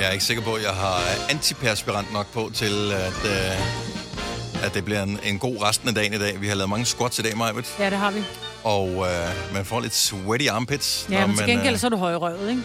[0.00, 1.00] Jeg er ikke sikker på, at jeg har
[1.30, 6.14] antiperspirant nok på til, at, øh, at det bliver en, en god resten af dagen
[6.14, 6.40] i dag.
[6.40, 7.74] Vi har lavet mange squats i dag, Majbet.
[7.78, 8.22] Ja, det har vi.
[8.64, 11.06] Og øh, man får lidt sweaty armpits.
[11.10, 12.62] Ja, når men til man, gengæld øh, så er du højrøvet, ikke?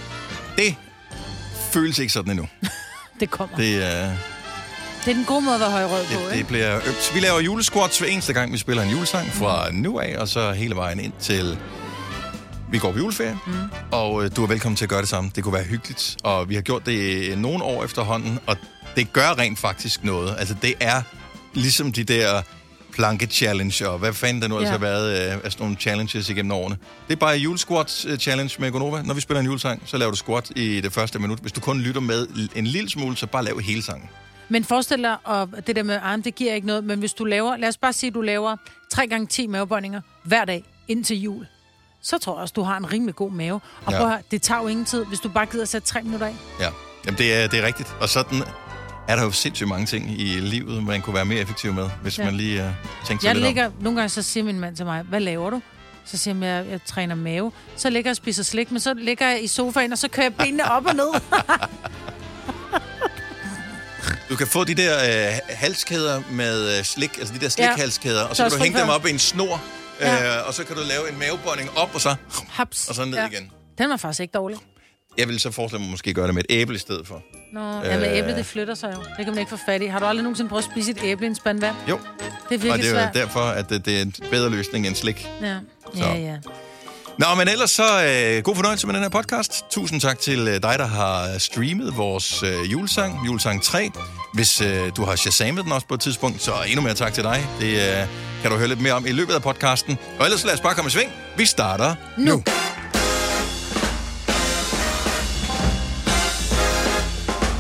[0.58, 0.76] Det
[1.72, 2.48] føles ikke sådan endnu.
[3.20, 3.58] Det kommer.
[3.58, 6.48] Det, øh, det er den gode måde at være højrøvet på, det, det ikke?
[6.48, 7.12] bliver øbt.
[7.14, 10.52] Vi laver julesquats hver eneste gang, vi spiller en julesang fra nu af, og så
[10.52, 11.58] hele vejen ind til
[12.76, 13.54] vi går på juleferie, mm.
[13.92, 15.32] og øh, du er velkommen til at gøre det samme.
[15.36, 18.58] Det kunne være hyggeligt, og vi har gjort det i nogle år efterhånden, og
[18.96, 20.36] det gør rent faktisk noget.
[20.40, 21.02] Altså, det er
[21.54, 22.42] ligesom de der
[22.92, 24.70] planke-challenge, og hvad fanden der nu ja.
[24.70, 26.78] Har været øh, af sådan nogle challenges igennem årene.
[27.08, 29.02] Det er bare julesquat-challenge med Gonova.
[29.02, 31.40] Når vi spiller en julesang, så laver du squat i det første minut.
[31.40, 34.10] Hvis du kun lytter med en lille smule, så bare lav hele sangen.
[34.50, 37.24] Men forestil dig, og det der med arm, det giver ikke noget, men hvis du
[37.24, 38.56] laver, lad os bare sige, at du laver
[38.92, 41.46] 3 gange 10 mavebøjninger hver dag indtil jul,
[42.06, 43.54] så tror jeg også, du har en rimelig god mave.
[43.56, 43.92] Og Ja.
[43.92, 43.98] ja.
[43.98, 46.02] prøv at høre, det tager jo ingen tid, hvis du bare gider at sætte 3
[46.02, 46.34] minutter af.
[46.60, 46.70] Ja,
[47.06, 47.96] Jamen, det, er, det er rigtigt.
[48.02, 48.44] Og sådan
[49.08, 52.18] er der jo sindssygt mange ting i livet, man kunne være mere effektiv med, hvis
[52.18, 52.24] ja.
[52.24, 52.30] Ja.
[52.30, 54.86] man lige uh, tænkte sig Jeg lidt ligger, nogle gange så siger min mand til
[54.86, 55.62] mig, hvad laver du?
[56.06, 57.52] Så siger jeg, jeg, jeg træner mave.
[57.76, 60.26] Så ligger jeg og spiser slik, men så ligger jeg i sofaen, og så kører
[60.26, 61.08] jeg benene op og ned.
[61.16, 61.22] om.
[64.30, 68.36] Du kan få de der øh, halskæder med øh, slik, altså de der slikhalskæder, og
[68.36, 69.62] så, kan du hænge dem op i en snor,
[70.02, 70.38] Ja.
[70.40, 72.16] øh, og så kan du lave en mavebånding op, og så,
[72.50, 72.90] Haps.
[72.90, 73.52] og så ned igen.
[73.78, 74.58] Den var faktisk ikke dårlig.
[75.18, 77.24] Jeg vil så forestille mig måske gøre det med et æble i stedet for.
[77.54, 78.18] Nå, ja, men Øh.
[78.18, 79.00] æblet, det flytter sig jo.
[79.18, 79.86] Det kan man ikke få fat i.
[79.86, 81.76] Har du aldrig nogensinde prøvet at spise et æble i en spand vand?
[81.90, 83.14] Jo, Det er og virkelig det er svært.
[83.14, 85.28] derfor, at det, det er en bedre løsning end slik.
[85.42, 85.58] Ja.
[85.96, 86.04] Så.
[86.06, 86.38] ja, ja.
[87.20, 89.66] Nå, men ellers så øh, god fornøjelse med den her podcast.
[89.70, 93.92] Tusind tak til øh, dig, der har streamet vores øh, julesang, julesang 3.
[94.34, 97.24] Hvis øh, du har shazamet den også på et tidspunkt, så endnu mere tak til
[97.24, 97.48] dig.
[97.60, 98.08] Det øh,
[98.42, 99.98] kan du høre lidt mere om i løbet af podcasten.
[100.20, 101.12] Og ellers lad os bare komme i sving.
[101.38, 102.24] Vi starter nu.
[102.26, 102.44] nu.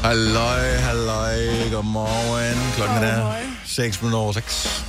[0.03, 1.35] Halløj, halløj,
[1.72, 2.74] godmorgen.
[2.75, 3.57] Klokken er Godmorgen.
[3.66, 4.85] 6 minutter over 6.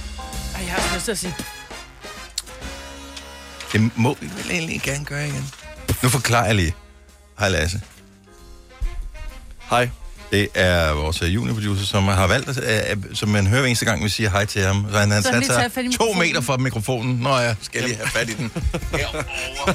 [0.55, 1.35] Ej, jeg har lyst til at sige,
[3.73, 5.51] Det må vi vel egentlig gerne gøre igen.
[6.03, 6.75] Nu forklarer jeg lige.
[7.39, 7.81] Hej Lasse.
[9.71, 9.89] Hej.
[10.31, 14.05] Det er vores uh, juniorproducer, som har valgt, uh, som man hører hver eneste gang,
[14.05, 14.87] vi siger hej til ham.
[14.93, 17.17] Så han, han Så han lige sat tager fat i sig to meter fra mikrofonen.
[17.17, 18.53] Nå ja, skal jeg lige have fat i den.
[18.93, 19.75] Herovre.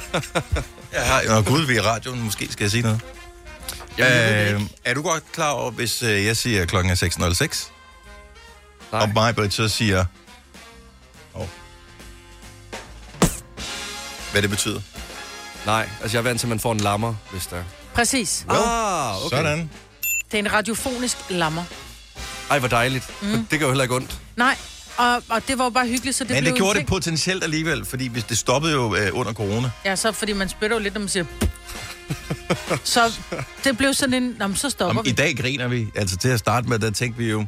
[0.92, 2.22] Jeg har, nå gud, vi er i radioen.
[2.22, 3.00] Måske skal jeg sige noget.
[3.98, 7.70] Jamen, Øh, er du godt klar over, hvis jeg siger, at klokken er 6.06,
[8.92, 9.02] Nej.
[9.02, 10.04] og mig, så siger...
[14.32, 14.80] Hvad det betyder?
[15.66, 17.62] Nej, altså jeg er vant til, at man får en lammer, hvis der...
[17.94, 18.46] præcis.
[18.48, 19.36] Ah, okay.
[19.36, 19.70] Sådan.
[20.30, 21.64] Det er en radiofonisk lammer.
[22.50, 23.04] Ej, hvor dejligt.
[23.22, 23.46] Mm.
[23.50, 24.18] Det gør jo heller ikke ondt.
[24.36, 24.56] Nej,
[24.96, 27.44] og, og det var jo bare hyggeligt, så det Men blev det gjorde det potentielt
[27.44, 29.70] alligevel, fordi hvis det stoppede jo øh, under corona.
[29.84, 31.24] Ja, så fordi man spytter jo lidt, når man siger...
[32.84, 33.12] så
[33.64, 34.36] det blev sådan en...
[34.38, 35.10] Nå, så stopper Om, vi.
[35.10, 35.86] I dag griner vi.
[35.94, 37.46] Altså til at starte med, der tænkte vi jo,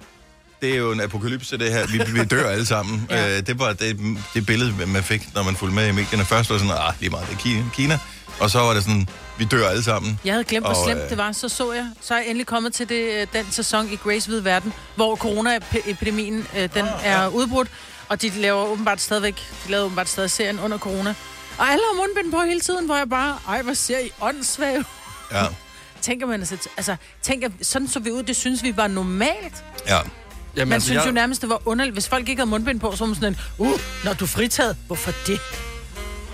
[0.64, 1.86] det er jo en apokalypse, det her.
[1.86, 3.06] Vi, vi dør alle sammen.
[3.10, 3.16] Ja.
[3.26, 3.36] ja.
[3.36, 4.00] øh, det var det,
[4.34, 6.24] det billede, man fik, når man fulgte med i medierne.
[6.24, 7.64] Først var det sådan, ah, lige meget, det er Kina.
[7.74, 7.98] Kina.
[8.40, 9.08] Og så var det sådan,
[9.38, 10.20] vi dør alle sammen.
[10.24, 11.32] Jeg havde glemt, hvor Og, slemt øh, det var.
[11.32, 11.90] Så så jeg.
[12.00, 15.16] Så er jeg endelig kommet til det, øh, den sæson i Grace Hvide Verden, hvor
[15.16, 17.68] coronaepidemien øh, den Ah, er udbrudt.
[18.08, 19.34] Og de laver åbenbart stadigvæk,
[19.66, 21.14] de lavede åbenbart stadig serien under corona.
[21.58, 24.78] Og alle har mundbind på hele tiden, hvor jeg bare, ej, hvor ser I åndssvag
[24.78, 24.84] ud?"
[25.32, 25.44] Ja,
[26.02, 29.64] Tænker man altså, altså tænker, sådan så vi ud, det synes vi var normalt.
[29.88, 29.98] ja.
[30.56, 31.94] Jamen, Man synes jo nærmest, det var underligt.
[31.94, 34.28] Hvis folk ikke havde mundbind på, så var man sådan en, uh, når du er
[34.28, 35.38] fritaget, hvorfor det?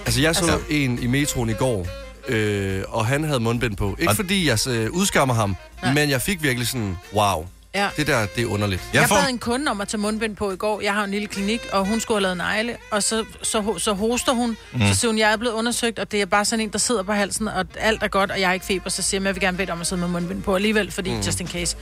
[0.07, 0.67] Altså, jeg så Altså- altså...
[0.75, 1.87] en i metroen i går,
[2.29, 3.97] øh, og han havde mundbind på.
[3.99, 5.93] Ikke Og- fordi jeg øh, udskammer ham, Nej.
[5.95, 7.89] men jeg fik virkelig sådan, wow, Ja.
[7.97, 8.83] det der, det er underligt.
[8.93, 9.17] Jeg Jeg får...
[9.17, 10.81] bad en kunde om at tage mundbind på i går.
[10.81, 13.93] Jeg har en lille klinik, og hun skulle have lavet negle, og så, så, så
[13.93, 14.57] hoster hun.
[14.73, 14.81] Mm.
[14.81, 17.03] Så siger hun, jeg er blevet undersøgt, og det er bare sådan en, der sidder
[17.03, 18.91] på halsen, og alt er godt, og jeg har ikke feber.
[18.91, 21.11] Så siger jeg, jeg vil gerne bede om at sidde med mundbind på alligevel, fordi
[21.11, 21.21] mm.
[21.21, 21.77] just in case.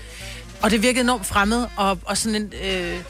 [0.62, 2.52] Og det virkede enormt fremmed, og, og sådan en...
[2.64, 3.00] Øh,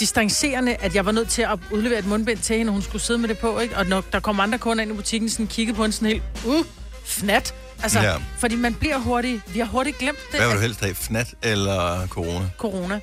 [0.00, 3.02] distancerende, at jeg var nødt til at udlevere et mundbind til hende, og hun skulle
[3.02, 3.76] sidde med det på, ikke?
[3.76, 6.22] Og når der kom andre kunder ind i butikken, sådan kiggede på hende sådan helt,
[6.46, 6.64] uh,
[7.04, 7.54] fnat.
[7.82, 8.14] Altså, Ja.
[8.38, 11.34] fordi man bliver hurtigt, vi har hurtigt glemt det, Hvad vil du helst have, FNAT
[11.42, 12.48] eller corona?
[12.58, 13.00] corona.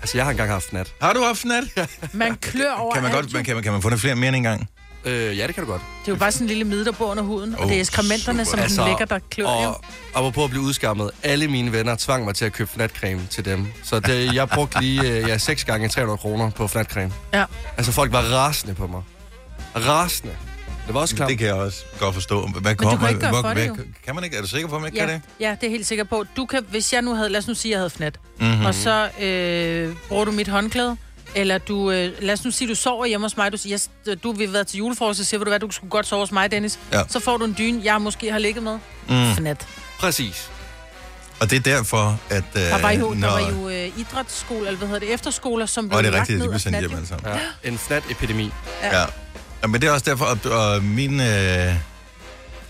[0.00, 0.92] Altså, jeg har engang haft nat.
[1.02, 1.64] Har du haft FNAT?
[2.12, 4.28] Man klør over Kan man, godt, man, kan, man, kan man få det flere mere
[4.28, 4.68] end en gang?
[5.06, 5.82] Øh, ja, det kan du godt.
[6.02, 7.80] Det er jo bare sådan en lille der bor under huden, og Oh, det er
[7.80, 8.82] ekskrementerne, som super.
[8.82, 9.50] den ligger, der klør jo.
[10.14, 11.10] og, og på at blive udskammet.
[11.22, 13.66] Alle mine venner tvang mig til at købe fnatcreme til dem.
[13.82, 17.12] Så det, jeg brugte lige øh, ja, 6 gange 300 kroner på fnatcreme.
[17.34, 17.44] Ja.
[17.76, 19.02] Altså, folk var rasende på mig.
[19.76, 20.32] Rasende.
[20.86, 21.28] Det var også klart.
[21.30, 22.46] Det kan jeg også godt forstå.
[22.46, 23.76] Hvad du kan ikke gøre hvor, for det, jo.
[24.06, 24.36] kan man ikke?
[24.36, 25.22] Er du sikker på, at man ikke kan Ja, det?
[25.40, 26.24] ja, det er helt sikker på.
[26.36, 28.48] Du kan, hvis jeg nu havde, lad os nu sige, at jeg havde fnat, Mhm.
[28.48, 28.66] mm-hmm.
[28.66, 30.96] og så øh, bruger du mit håndklæde,
[31.34, 33.78] eller du, øh, lad os nu sige, du sover hjemme hos mig, du siger,
[34.08, 36.32] yes, du vil være til julefrokost, så siger du hvad, du skulle godt sove hos
[36.32, 36.78] mig, Dennis.
[36.92, 37.02] Ja.
[37.08, 38.78] Så får du en dyne, jeg måske har ligget med.
[39.08, 39.34] Mm.
[39.34, 39.66] Fnat.
[39.98, 40.50] Præcis.
[41.40, 42.44] Og det er derfor, at...
[42.54, 45.66] Øh, Der var jo, når, der var jo øh, idrætsskole, eller hvad hedder det, efterskoler,
[45.66, 47.32] som blev Og det er lagt rigtigt, ned de blev af sendt hjem alle sammen.
[47.62, 47.68] Ja.
[47.68, 48.50] En fnat-epidemi.
[48.82, 49.00] Ja.
[49.00, 49.06] ja.
[49.66, 51.20] Men det er også derfor, at og min...
[51.20, 51.74] Øh,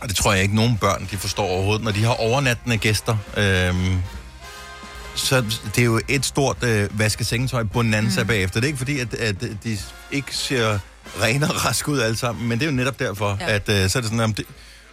[0.00, 3.16] og det tror jeg ikke, nogen børn de forstår overhovedet, når de har overnattende gæster.
[3.36, 3.74] Øh,
[5.16, 8.26] så det er jo et stort øh, vaskesengetøj bonanza mm.
[8.26, 8.60] bagefter.
[8.60, 9.78] Det er ikke fordi, at, at de
[10.10, 10.78] ikke ser
[11.22, 13.54] rene og raske ud alle sammen, men det er jo netop derfor, ja.
[13.54, 14.44] At øh, så er det sådan, at det,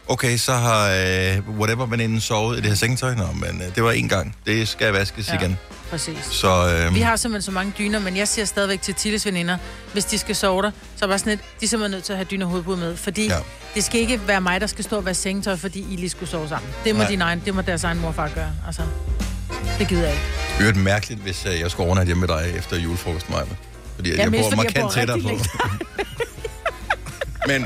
[0.07, 3.15] okay, så har øh, whatever veninden sovet i det her sengetøj.
[3.15, 4.35] Nå, men øh, det var en gang.
[4.45, 5.35] Det skal vaskes ja.
[5.35, 5.57] Igen.
[5.89, 6.17] Præcis.
[6.31, 9.57] Så øh, Vi har simpelthen så mange dyner, men jeg siger stadigvæk til Tilles veninder,
[9.93, 12.13] hvis de skal sove der, så er bare sådan lidt, de er simpelthen nødt til
[12.13, 13.37] at have dyner hovedbud med, fordi ja.
[13.75, 16.29] det skal ikke være mig, der skal stå og være sengetøj, fordi I lige skulle
[16.29, 16.69] sove sammen.
[16.83, 17.09] Det må, Nej.
[17.09, 18.51] din egen, det må deres egen morfar gøre.
[18.67, 18.81] Altså,
[19.79, 20.23] det gider jeg ikke.
[20.71, 23.43] Det er mærkeligt, hvis øh, jeg skulle overnatte hjemme med dig efter julefrokost, Maja.
[23.95, 25.29] Fordi jeg mest bor jeg markant tættere på.
[27.49, 27.65] Men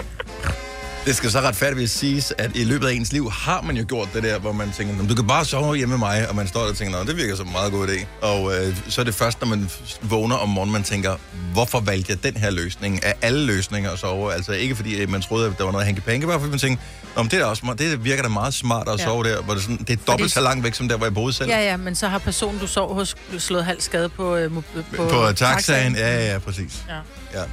[1.07, 4.09] det skal så retfærdigvis siges, at i løbet af ens liv har man jo gjort
[4.13, 6.47] det der, hvor man tænker, "Nå, du kan bare sove hjemme med mig, og man
[6.47, 8.05] står der og tænker, det virker som en meget god idé.
[8.25, 9.69] Og øh, så er det først, når man
[10.01, 11.15] vågner om morgenen, man tænker,
[11.53, 14.33] hvorfor valgte jeg den her løsning af alle løsninger at sove?
[14.33, 16.83] Altså ikke fordi at man troede, at der var noget hanke bare fordi man tænkte,
[17.17, 19.03] men det, er også, det virker da meget smart at Ja.
[19.05, 21.13] sove der, hvor det, sådan, det er dobbelt så langt væk, som der, hvor jeg
[21.13, 21.49] boede selv.
[21.49, 24.61] Ja, ja, men så har personen, du sov hos, slået halv skade på, øh, på,
[25.09, 26.83] På taxaen, ja, ja, ja, præcis.
[26.89, 27.39] Ja.
[27.39, 27.45] Ja.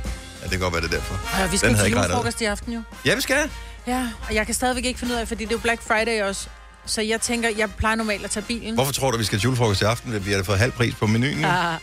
[0.44, 1.43] Ja, det kan godt være det er derfor.
[1.44, 2.82] Og vi skal til julefrokost i aften jo.
[3.06, 3.50] Ja, vi skal.
[3.87, 6.23] Ja, og jeg kan stadigvæk ikke finde ud af, fordi det er jo Black Friday
[6.23, 6.46] også.
[6.87, 8.75] Så jeg tænker, jeg plejer normalt at tage bilen.
[8.75, 10.26] Hvorfor tror du, vi skal til julefrokost i aften?
[10.26, 11.38] Vi har da fået halv pris på menuen.
[11.38, 11.49] nu.
[11.49, 11.75] Ah,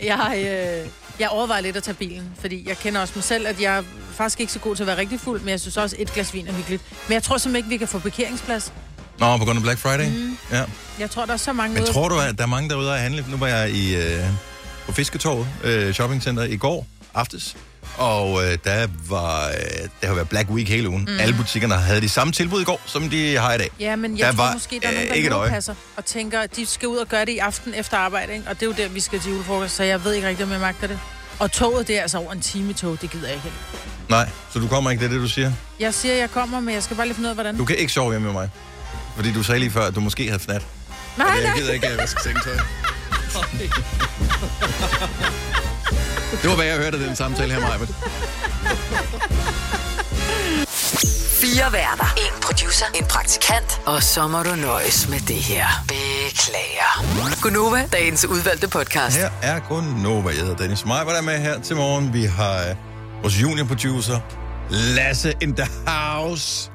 [0.00, 0.88] jeg, øh,
[1.20, 3.82] jeg overvejer lidt at tage bilen, fordi jeg kender også mig selv, at jeg er
[4.14, 6.34] faktisk ikke så god til at være rigtig fuld, men jeg synes også, et glas
[6.34, 6.82] vin er hyggeligt.
[7.08, 8.72] Men jeg tror simpelthen ikke, vi kan få parkeringsplads.
[9.18, 10.06] Nå, på grund af Black Friday?
[10.08, 10.38] Mm.
[10.52, 10.64] Ja.
[10.98, 12.92] Jeg tror, der er så mange Men ude- tror du, at der er mange derude
[12.94, 13.24] at handle?
[13.28, 14.24] Nu var jeg i, øh,
[14.86, 17.56] på Fisketorvet øh, shoppingcenter i går aftes,
[17.96, 19.54] og øh, der var øh,
[20.00, 21.02] der har været Black Week hele ugen.
[21.08, 21.18] Mm.
[21.20, 23.70] Alle butikkerne havde de samme tilbud i går, som de har i dag.
[23.80, 25.48] Ja, men jeg Der der var, tror måske, der er øh, nogen, ikke et der
[25.48, 28.44] passer og tænker, at de skal ud og gøre det i aften efter arbejde, ikke?
[28.48, 30.52] og det er jo der, vi skal til julefrokost, så jeg ved ikke rigtig, om
[30.52, 30.98] jeg magter det.
[31.38, 33.52] Og toget, det er altså over en time tog, det gider jeg ikke.
[34.08, 35.52] Nej, så du kommer ikke, det er det, du siger?
[35.80, 37.56] Jeg siger, jeg kommer, men jeg skal bare lige finde ud af, hvordan.
[37.56, 38.50] Du kan ikke sove hjemme med mig.
[39.16, 40.62] Fordi du sagde lige før, at du måske havde fnat.
[41.18, 42.56] Nej, Og jeg gider ikke, at jeg vasker sengetøj.
[46.30, 47.76] Det var, hvad jeg hørte af den samtale her, Maja.
[51.40, 52.14] Fire værter.
[52.16, 52.86] En producer.
[52.94, 53.80] En praktikant.
[53.86, 55.66] Og så må du nøjes med det her.
[55.88, 57.40] Beklager.
[57.42, 59.16] Gunova, dagens udvalgte podcast.
[59.16, 60.28] Her er kun Nova.
[60.28, 62.12] Jeg hedder Dennis Maj, der er med her til morgen.
[62.12, 62.76] Vi har øh,
[63.22, 64.20] vores juniorproducer,
[64.70, 66.70] Lasse in the house.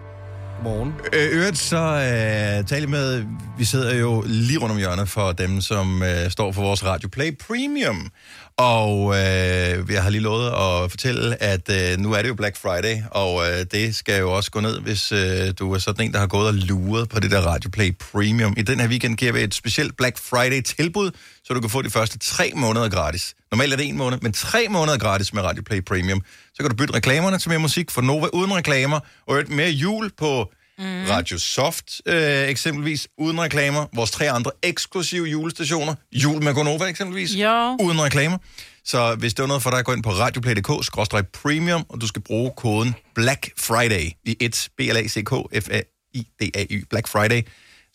[0.63, 0.93] Morgen.
[1.13, 3.23] Øh, øvrigt så øh, tale med,
[3.57, 7.09] vi sidder jo lige rundt om hjørnet for dem, som øh, står for vores Radio
[7.09, 8.09] Play Premium.
[8.57, 12.57] Og øh, jeg har lige lovet at fortælle, at øh, nu er det jo Black
[12.57, 16.13] Friday, og øh, det skal jo også gå ned, hvis øh, du er sådan en,
[16.13, 18.53] der har gået og luret på det der Radioplay Premium.
[18.57, 21.11] I den her weekend giver vi et specielt Black Friday-tilbud,
[21.43, 23.35] så du kan få de første tre måneder gratis.
[23.51, 26.21] Normalt er det en måned, men tre måneder gratis med Radioplay Premium.
[26.53, 29.69] Så kan du bytte reklamerne til mere musik for Nova uden reklamer, og et mere
[29.69, 31.05] jul på mm.
[31.09, 33.85] Radio Soft øh, eksempelvis, uden reklamer.
[33.95, 37.77] Vores tre andre eksklusive julestationer, Jul med Gonova eksempelvis, Jo.
[37.81, 38.37] uden reklamer.
[38.85, 42.51] Så hvis det er noget for dig, gå ind på radioplay.dk-premium, og du skal bruge
[42.57, 45.31] koden Black Friday i et b l a c k
[45.63, 45.81] f a
[46.13, 47.41] i d a y Black Friday.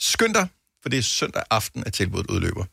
[0.01, 0.49] Skynd dig,
[0.83, 2.65] for det er søndag aften, at tilbuddet udløber.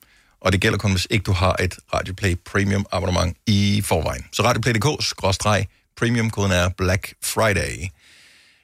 [0.41, 4.25] Og det gælder kun, hvis ikke du har et Radioplay Premium abonnement i forvejen.
[4.33, 7.87] Så radioplay.dk-premium, koden er Black Friday.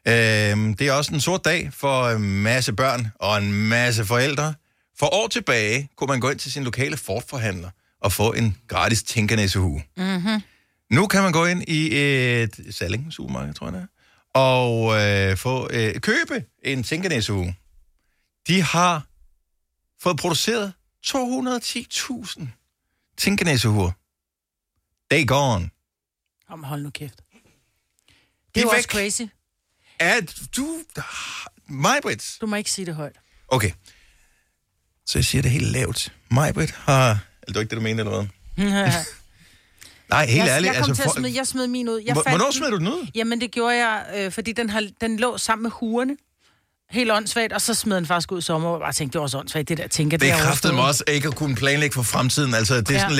[0.07, 4.53] Øhm, det er også en sort dag for en masse børn og en masse forældre.
[4.97, 7.69] For år tilbage kunne man gå ind til sin lokale Ford-forhandler
[8.01, 9.83] og få en gratis tænkernæsehue.
[9.97, 10.41] Mm-hmm.
[10.89, 13.87] Nu kan man gå ind i et Salling supermarked, tror jeg det er,
[14.39, 17.55] og øh, få, øh, købe en tænkernæsehue.
[18.47, 19.07] De har
[20.01, 20.73] fået produceret
[21.07, 22.45] 210.000
[23.17, 23.91] tænkernæsehuer.
[25.11, 25.69] They gone.
[26.49, 27.17] Om hold nu kæft.
[27.17, 28.91] Det De er jo også væk.
[28.91, 29.21] crazy.
[29.99, 30.77] At du...
[31.69, 32.37] Majbrit.
[32.41, 33.15] Du må ikke sige det højt.
[33.47, 33.71] Okay.
[35.05, 36.13] Så jeg siger det helt lavt.
[36.31, 37.09] Majbrit har...
[37.09, 38.27] Eller det var ikke det, du mente, eller hvad?
[40.09, 40.73] Nej, helt jeg, ærligt.
[40.73, 42.01] jeg kom altså, til at smide, jeg smed min ud.
[42.05, 43.07] Jeg Hvor- fandt Hvornår smed du den ud?
[43.15, 46.17] Jamen, det gjorde jeg, øh, fordi den, har, den lå sammen med hurene.
[46.91, 49.23] Helt åndssvagt, og så smed den faktisk ud i sommer, og bare tænkte, det var
[49.23, 52.03] også åndssvagt, det der tænker, Det er kraftet mig også ikke at kunne planlægge for
[52.03, 52.53] fremtiden.
[52.53, 52.99] Altså, det er Ja.
[52.99, 53.15] sådan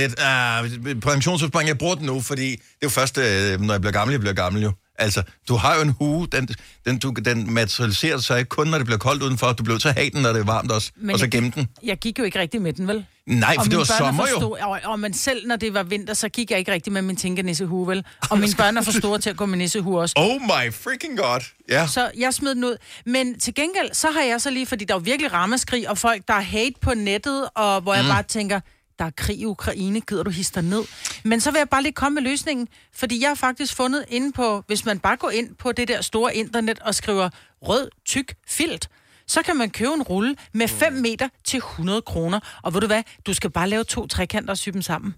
[0.75, 0.96] lidt...
[0.96, 3.92] Uh, pensionsopsparing, jeg bruger den nu, fordi det er jo først, øh, når jeg bliver
[3.92, 4.72] gammel, jeg bliver gammel jo.
[5.00, 6.48] Altså, du har jo en hue, den,
[6.86, 9.54] den, du, den materialiserer sig ikke kun, når det bliver koldt udenfor.
[9.54, 11.52] Du bliver til at have den, når det er varmt også, Men og så gemme
[11.56, 11.68] den.
[11.84, 13.06] Jeg gik jo ikke rigtig med den, vel?
[13.26, 14.58] Nej, for og det var sommer er jo.
[14.62, 17.16] og, og, men selv når det var vinter, så gik jeg ikke rigtig med min
[17.16, 18.04] tænkenissehue, vel?
[18.30, 20.14] Og mine børn er for store til at gå med nissehue også.
[20.18, 21.40] Oh my freaking god.
[21.70, 21.88] Ja.
[21.88, 22.78] Så jeg smed den ud.
[23.06, 26.28] Men til gengæld, så har jeg så lige, fordi der er virkelig rammeskrig, og folk,
[26.28, 28.60] der er hate på nettet, og hvor jeg bare tænker,
[29.00, 30.84] der er krig i Ukraine, gider du hisse dig ned?
[31.24, 34.32] Men så vil jeg bare lige komme med løsningen, fordi jeg har faktisk fundet inde
[34.32, 37.30] på, hvis man bare går ind på det der store internet og skriver
[37.62, 38.90] rød, tyk, filt,
[39.28, 42.40] så kan man købe en rulle med 5 meter til 100 kroner.
[42.64, 45.16] Og ved du hvad, du skal bare lave to trekanter og sy dem sammen.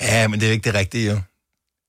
[0.00, 1.20] Ja, men det er ikke det rigtige, jo.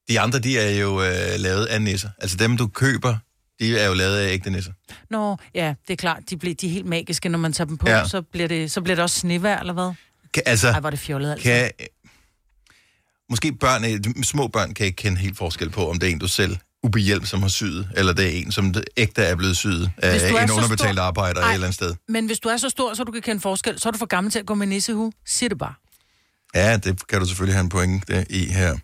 [0.10, 2.10] De andre, de er jo øh, lavet af nisser.
[2.18, 3.16] Altså dem, du køber,
[3.60, 4.72] de er jo lavet af ægte nisser.
[5.10, 7.78] Nå, ja, det er klart, de, bliver, de er helt magiske, når man tager dem
[7.78, 8.08] på, Ja.
[8.08, 9.94] så, bliver det, så bliver det også snevejr, eller hvad?
[10.34, 11.44] Kan, altså, Ej, hvor er det fjollet, altså.
[11.44, 11.72] kan...
[13.30, 16.20] Måske børn, øh, små børn kan ikke kende helt forskel på, om det er en,
[16.20, 19.92] du selv ubehjælp, som har syet, eller det er en, som ægte er blevet syet
[19.98, 21.50] af en underbetalt stor- arbejder Ej.
[21.50, 21.96] et eller andet sted.
[22.10, 24.06] Men hvis du er så stor, så du kan kende forskel, så er du for
[24.06, 25.12] gammel til at gå med nissehue.
[25.26, 25.74] Sig det bare.
[26.56, 28.78] Ja, det kan du selvfølgelig have en pointe i her.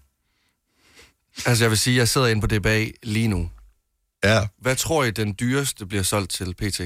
[1.46, 3.50] Altså, jeg vil sige, jeg sidder inde på DBA lige nu.
[4.24, 6.82] Ja, Hvad tror I, den dyreste bliver solgt til PT?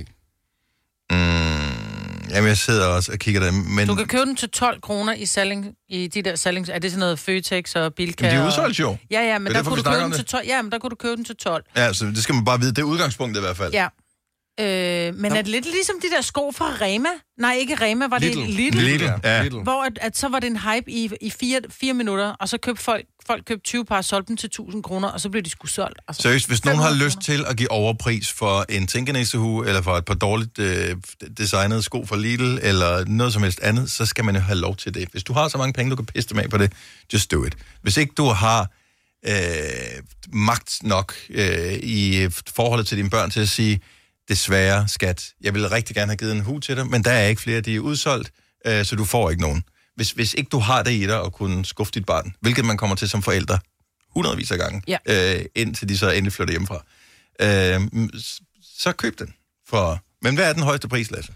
[2.30, 5.14] Jamen jeg sidder også og kigger der, men, Du kan købe den til 12 kroner
[5.14, 6.70] i, salling, i de der sallings...
[6.70, 8.26] Er det sådan noget Føtex og Bilka?
[8.26, 8.98] men de er udsolgt jo.
[9.12, 10.28] Ja, ja, men er der derfor, kunne du købe den til det.
[10.28, 10.46] 12.
[10.48, 11.64] Ja, men der kunne du købe den til 12.
[11.76, 12.72] Ja, så det skal man bare vide.
[12.72, 13.74] Det er udgangspunktet i hvert fald.
[13.74, 13.88] Ja.
[14.60, 17.10] Øh, men er det lidt ligesom de der sko fra Rema?
[17.38, 18.50] Nej, ikke Rema, var det Lidl.
[18.52, 18.78] Lidl?
[18.78, 19.44] Lidl, ja.
[19.44, 19.58] Lidl.
[19.58, 22.58] Hvor at, at så var det en hype i, i fire, fire minutter, og så
[22.58, 25.44] købte folk, folk købte 20 par og solgte dem til 1000 kroner, og så blev
[25.44, 26.00] de sgu solgt.
[26.08, 29.82] Altså, Seriøst, hvis nogen har 500 lyst til at give overpris for en tænkenæsehue, eller
[29.82, 30.96] for et par dårligt øh,
[31.38, 34.76] designede sko fra Lidl, eller noget som helst andet, så skal man jo have lov
[34.76, 35.10] til det.
[35.12, 36.72] Hvis du har så mange penge, du kan pisse dem af på det,
[37.14, 37.58] just do it.
[37.82, 38.72] Hvis ikke du har
[39.28, 39.34] øh,
[40.34, 43.80] magt nok øh, i forholdet til dine børn til at sige,
[44.30, 47.28] desværre, skat, jeg ville rigtig gerne have givet en hue til dig, men der er
[47.28, 48.32] ikke flere, de er udsolgt,
[48.68, 49.64] øh, så du får ikke nogen.
[49.96, 52.78] Hvis, hvis ikke du har det i dig at kunne skuffe dit barn, hvilket man
[52.78, 53.60] kommer til som forældre,
[54.10, 54.98] hundredvis af gange, Ja.
[55.06, 56.84] øh, indtil de så endelig flytter hjemmefra,
[57.42, 57.82] øh,
[58.22, 58.42] s-
[58.80, 59.34] så køb den.
[59.70, 61.34] For, men hvad er den højeste pris, Lasse?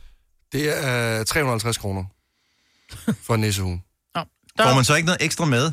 [0.52, 2.04] Det er 350 kroner
[3.24, 3.82] for en nissehue.
[4.16, 5.72] Får der, man så ikke noget ekstra med?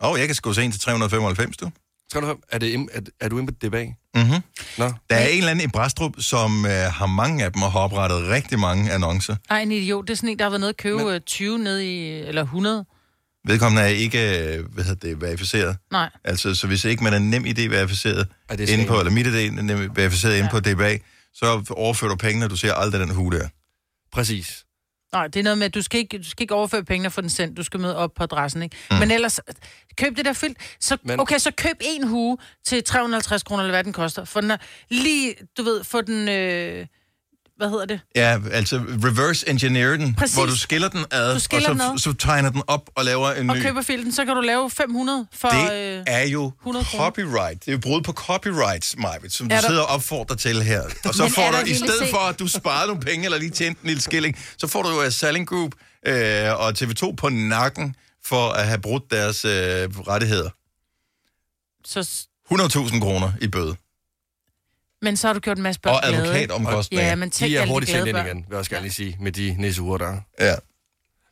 [0.00, 1.70] Åh, oh, jeg kan sgu se en til 395, du.
[2.12, 3.84] 305, er, det, im- er, er du inde på DBA?
[4.14, 4.42] Mm-hmm.
[4.78, 7.72] Nå, Der er en eller anden i Brastrup, som øh, har mange af dem og
[7.72, 9.36] har oprettet rigtig mange annoncer.
[9.50, 10.04] ej, en idiot.
[10.08, 11.20] Det er sådan en, der har været nede og købe Men- men...
[11.22, 12.84] 20 ned i, eller 100.
[13.46, 14.18] Vedkommende er ikke
[14.56, 15.76] øh, hvad hedder det, verificeret.
[15.92, 16.10] Nej.
[16.24, 19.50] Altså, så hvis ikke man er nem idé verificeret er inde på, eller mit idé
[19.62, 20.98] nem verificeret inde på DBA,
[21.34, 23.48] så overfører du pengene, og du ser aldrig den hue der.
[24.12, 24.64] Præcis.
[25.12, 27.20] Nej, det er noget med, at du skal ikke, du skal ikke overføre pengene for
[27.20, 27.56] den sendt.
[27.56, 28.76] Du skal med op på adressen, ikke?
[28.90, 28.96] Mm.
[28.96, 29.40] Men ellers,
[29.96, 30.58] køb det der fyldt.
[30.80, 34.24] Så, Men- okay, så køb en hue til 350 kroner, eller hvad den koster.
[34.24, 34.56] For den er
[34.90, 36.28] lige, du ved, få den...
[36.28, 36.86] Øh,
[37.58, 38.00] hvad hedder det?
[38.14, 40.36] Ja, altså reverse engineer den, Præcis.
[40.36, 41.98] hvor du skiller den ad, Du skiller og den så, ad.
[41.98, 43.62] så tegner den op og laver en Og ny.
[43.62, 45.48] køber filten, så kan du lave 500 for...
[45.48, 47.04] Det øh, er jo 100 kroner.
[47.04, 47.60] copyright.
[47.64, 50.62] Det er jo brud på copyrights, Majbet, som du Er der- sidder og opfordrer til
[50.62, 50.82] her.
[51.04, 53.50] Og så får du, i stedet se- for at du sparede nogle penge, eller lige
[53.50, 55.72] tjente en lille skilling, så får du jo af Selling Group
[56.06, 59.50] øh, og TV2 på nakken for at have brudt deres øh,
[60.08, 60.50] rettigheder.
[61.84, 62.00] så,
[62.52, 63.76] 100.000 kroner i bøde.
[65.02, 66.22] Men så har du gjort en masse børn Og glade.
[66.22, 67.06] advokatomkostninger.
[67.06, 68.26] Ja, men tænk De er alle hurtigt glade sendt ind børn.
[68.26, 70.16] igen, vil jeg også gerne lige sige, med de nisseure der.
[70.40, 70.54] Ja.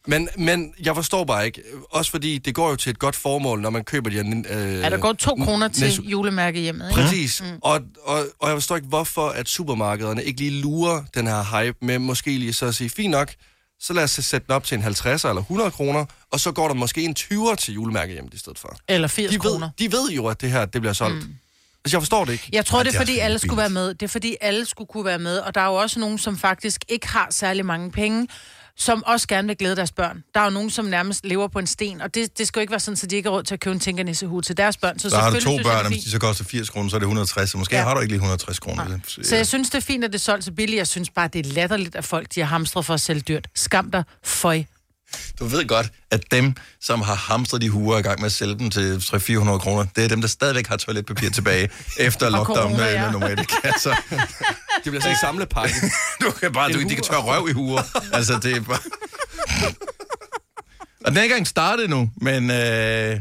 [0.08, 3.61] Men, men jeg forstår bare ikke, også fordi det går jo til et godt formål,
[3.61, 4.42] når man køber de her...
[4.50, 7.00] Øh, Ja, der går to kroner til næste- julemærke hjemmet, ikke?
[7.00, 7.42] Præcis.
[7.42, 7.58] Mm.
[7.62, 11.78] Og, og, og jeg forstår ikke, hvorfor at supermarkederne ikke lige lurer den her hype
[11.82, 13.32] med måske lige så at sige, fint nok,
[13.80, 16.68] så lad os sætte den op til en 50 eller 100 kroner, og så går
[16.68, 18.76] der måske en 20'er til julemærke hjem i stedet for.
[18.88, 19.70] Eller 80 De ved, kroner.
[19.78, 21.26] de ved jo, at det her det bliver solgt.
[21.28, 21.35] Mm.
[21.87, 22.49] Altså, jeg forstår det ikke.
[22.52, 23.95] Jeg tror, Ej, det er fordi, også alle skulle være med.
[23.95, 25.38] Det er fordi, alle skulle kunne være med.
[25.38, 28.28] Og der er jo også nogen, som faktisk ikke har særlig mange penge,
[28.76, 30.23] som også gerne vil glæde deres børn.
[30.35, 32.62] Der er jo nogen, som nærmest lever på en sten, og det, det skal jo
[32.62, 34.76] ikke være sådan, så de ikke har råd til at købe en tænkernissehue til deres
[34.76, 34.99] børn.
[34.99, 37.00] Så, Så har du to børn, og hvis de så koster 80 kroner, så er
[37.00, 37.81] det 160, så måske ja.
[37.81, 37.87] Ja.
[37.88, 38.99] har du ikke lige 160 kroner.
[39.23, 40.78] Så jeg synes, det er fint, at det er solgt så billigt.
[40.78, 43.49] Jeg synes bare, det er latterligt, at folk de har hamstret for at sælge dyrt.
[43.55, 44.62] Skam dig, føj.
[45.38, 48.58] Du ved godt, at dem, som har hamstret de huer i gang med at sælge
[48.58, 51.68] dem til 300-400 kroner, det er dem, der stadigvæk har toiletpapir tilbage
[51.99, 53.02] efter lockdown corona, med, ja.
[53.02, 53.52] med normalt.
[53.64, 53.96] Altså,
[54.85, 55.75] Det bliver sådan en samlepakke.
[56.23, 57.82] du kan bare, du, de kan tørre røv i huer.
[58.12, 58.78] Altså, det er bare...
[61.04, 63.20] Og den er ikke engang startet nu, men øh,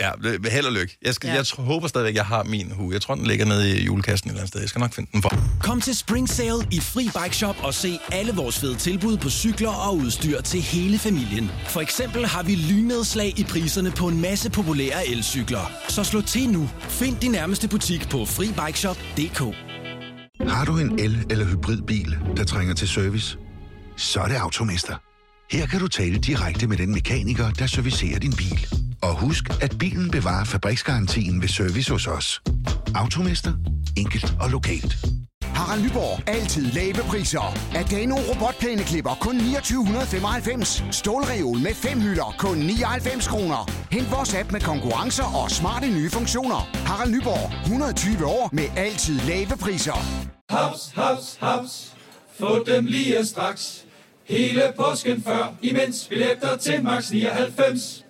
[0.00, 0.10] Ja,
[0.50, 0.98] held og lykke.
[1.02, 1.34] Jeg, skal, Ja.
[1.34, 2.92] jeg håber stadigvæk, jeg har min hue.
[2.92, 4.60] Jeg tror, den ligger nede i julekassen et eller andet sted.
[4.60, 5.32] Jeg skal nok finde den for.
[5.60, 9.30] Kom til Spring Sale i Fri Bike Shop og se alle vores fede tilbud på
[9.30, 11.50] cykler og udstyr til hele familien.
[11.68, 15.70] For eksempel har vi lynedslag i priserne på en masse populære elcykler.
[15.88, 16.70] Så slå til nu.
[16.88, 19.56] Find din nærmeste butik på FriBikeShop.dk.
[20.50, 23.36] Har du en el- eller hybridbil, der trænger til service?
[23.96, 24.94] Så er det Automester.
[25.56, 28.66] Her kan du tale direkte med den mekaniker, der servicerer din bil.
[29.04, 32.42] Og husk, at bilen bevarer fabriksgarantien ved service hos os.
[32.94, 33.52] Automester.
[33.96, 34.96] Enkelt og lokalt.
[35.42, 36.28] Harald Nyborg.
[36.28, 37.46] Altid lave priser.
[37.74, 40.84] Adano robotplæneklipper kun 2995.
[40.90, 43.70] Stålreol med fem hylder kun 99 kroner.
[43.92, 46.60] Hent vores app med konkurrencer og smarte nye funktioner.
[46.88, 47.62] Harald Nyborg.
[47.62, 49.98] 120 år med altid lave priser.
[50.50, 51.96] Haps, haps, haps.
[52.38, 53.84] Få dem lige straks.
[54.24, 58.03] Hele påsken før, imens billetter til max 99.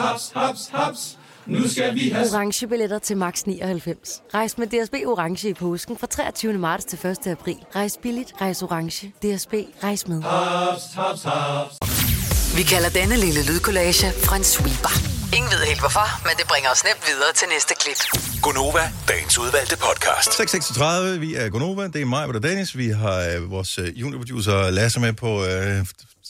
[0.00, 1.18] Haps, haps, haps.
[1.46, 4.22] Nu skal vi have orange billetter til max 99.
[4.34, 6.52] Rejs med DSB orange i påsken fra 23.
[6.52, 7.26] marts til 1.
[7.26, 7.56] april.
[7.76, 9.06] Rejs billigt, rejs orange.
[9.22, 10.22] DSB rejs med.
[10.22, 11.74] haps, haps, haps.
[12.56, 14.92] Vi kalder denne lille lydkollage en sweeper.
[15.36, 18.00] Ingen ved helt hvorfor, men det bringer os nemt videre til næste klip.
[18.42, 20.30] Gunova, dagens udvalgte podcast.
[20.36, 22.76] 636, vi er Gonova, det er mig, og Dennis.
[22.76, 25.86] Vi har øh, vores øh, juniorproducer Lasse med på øh,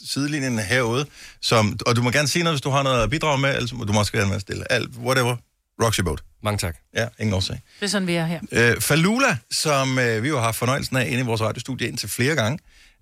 [0.07, 1.07] sidelinjen herude.
[1.41, 3.73] Som, og du må gerne sige noget, hvis du har noget at bidrage med, ellers
[3.73, 4.73] må du måske gerne være stille.
[4.73, 5.37] Alt, whatever.
[5.83, 6.23] Your boat.
[6.43, 6.77] Mange tak.
[6.95, 7.61] Ja, ingen årsag.
[7.81, 8.41] Det er sådan, vi er her.
[8.53, 12.09] Øh, Falula, som øh, vi jo har haft fornøjelsen af inde i vores radiostudie indtil
[12.09, 12.59] flere gange,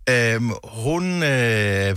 [0.09, 1.23] øh, hun...
[1.23, 1.97] Øh,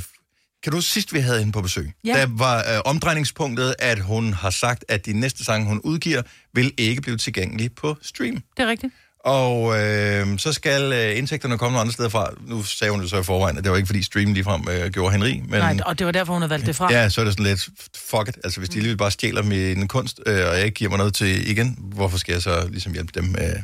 [0.63, 1.91] kan du huske sidst, vi havde hende på besøg?
[2.03, 2.13] Ja.
[2.13, 6.21] Der var øh, omdrejningspunktet, at hun har sagt, at de næste sange, hun udgiver,
[6.53, 8.43] vil ikke blive tilgængelige på stream.
[8.57, 8.93] Det er rigtigt.
[9.25, 12.29] Og øh, så skal øh, indtægterne komme nogle andre steder fra.
[12.47, 14.91] Nu sagde hun det så i forvejen, at det var ikke fordi stream ligefrem øh,
[14.91, 15.41] gjorde hende rig.
[15.49, 16.93] Men, Nej, og det var derfor, hun havde valgt det fra.
[16.93, 18.37] Ja, så er det sådan lidt, fuck it.
[18.43, 21.13] Altså, hvis de alligevel bare stjæler min kunst, øh, og jeg ikke giver mig noget
[21.13, 23.35] til igen, hvorfor skal jeg så ligesom hjælpe dem?
[23.41, 23.63] Øh?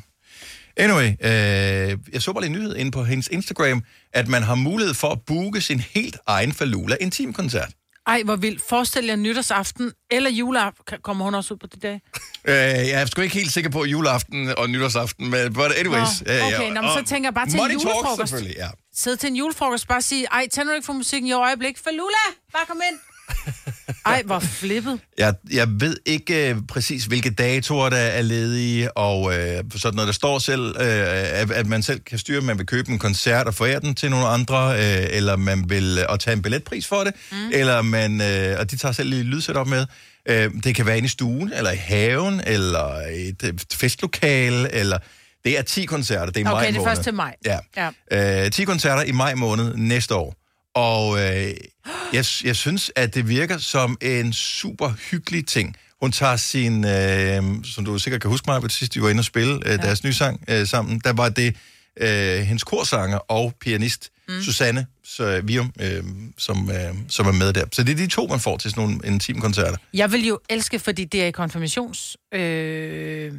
[0.77, 3.83] Anyway, øh, jeg så bare lige en nyhed inde på hendes Instagram,
[4.13, 7.69] at man har mulighed for at booke sin helt egen Falula intimkoncert.
[8.07, 8.61] Ej, hvor vildt.
[8.69, 10.97] Forestil jer nytårsaften eller juleaften.
[11.03, 12.01] Kommer hun også ud på de dage?
[12.47, 16.21] Øh, jeg er sgu ikke helt sikker på juleaften og nytårsaften, men but anyways.
[16.25, 18.17] Nå, øh, okay, ja, nå, men så tænker jeg bare til en julefrokost.
[18.17, 18.67] selvfølgelig, ja.
[18.95, 21.77] Sid til en julefrokost, bare sige, ej, tænder du ikke for musikken i øjeblik?
[21.83, 22.99] Falula, bare kom ind.
[24.07, 24.99] Ej, hvor flippet.
[25.17, 30.07] Jeg, jeg ved ikke øh, præcis, hvilke datoer, der er ledige, og øh, sådan noget,
[30.07, 33.47] der står selv, øh, at, at man selv kan styre, man vil købe en koncert
[33.47, 36.87] og forære den til nogle andre, øh, eller man vil øh, og tage en billetpris
[36.87, 37.37] for det, mm.
[37.53, 39.85] eller man, øh, og de tager selv lige lydsæt op med.
[40.29, 44.73] Øh, det kan være inde i stuen, eller i haven, eller i et, et festlokale,
[44.73, 44.97] eller...
[45.45, 46.89] Det er 10 koncerter, det er i Okay, maj det er måned.
[46.89, 47.35] først til maj.
[47.45, 47.59] Ja.
[48.11, 48.45] Ja.
[48.45, 50.35] Øh, 10 koncerter i maj måned næste år.
[50.77, 51.53] Og øh,
[52.13, 55.75] jeg, jeg synes, at det virker som en super hyggelig ting.
[56.01, 59.21] Hun tager sin, øh, som du sikkert kan huske mig, på sidst de var inde
[59.21, 61.55] og spille øh, deres nye sang øh, sammen, der var det
[62.01, 64.41] øh, hendes korsanger og pianist, mm.
[64.41, 66.03] Susanne så, Vium, øh,
[66.37, 67.65] som, øh, som er med der.
[67.73, 69.77] Så det er de to, man får til sådan nogle intime koncerter.
[69.93, 72.17] Jeg vil jo elske, fordi det er i konfirmations...
[72.33, 73.33] Øh,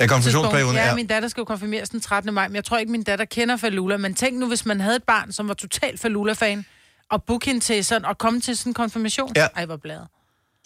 [0.00, 0.94] Ja, konfirmationsperioden, ja, ja.
[0.94, 2.34] min datter skal jo konfirmeres den 13.
[2.34, 3.96] maj, men jeg tror ikke, min datter kender Falula.
[3.96, 6.66] Men tænk nu, hvis man havde et barn, som var total Falula-fan,
[7.10, 9.32] og booke hende til sådan, og komme til sådan en konfirmation.
[9.36, 9.46] Ja.
[9.56, 10.06] Ej, hvor bladet.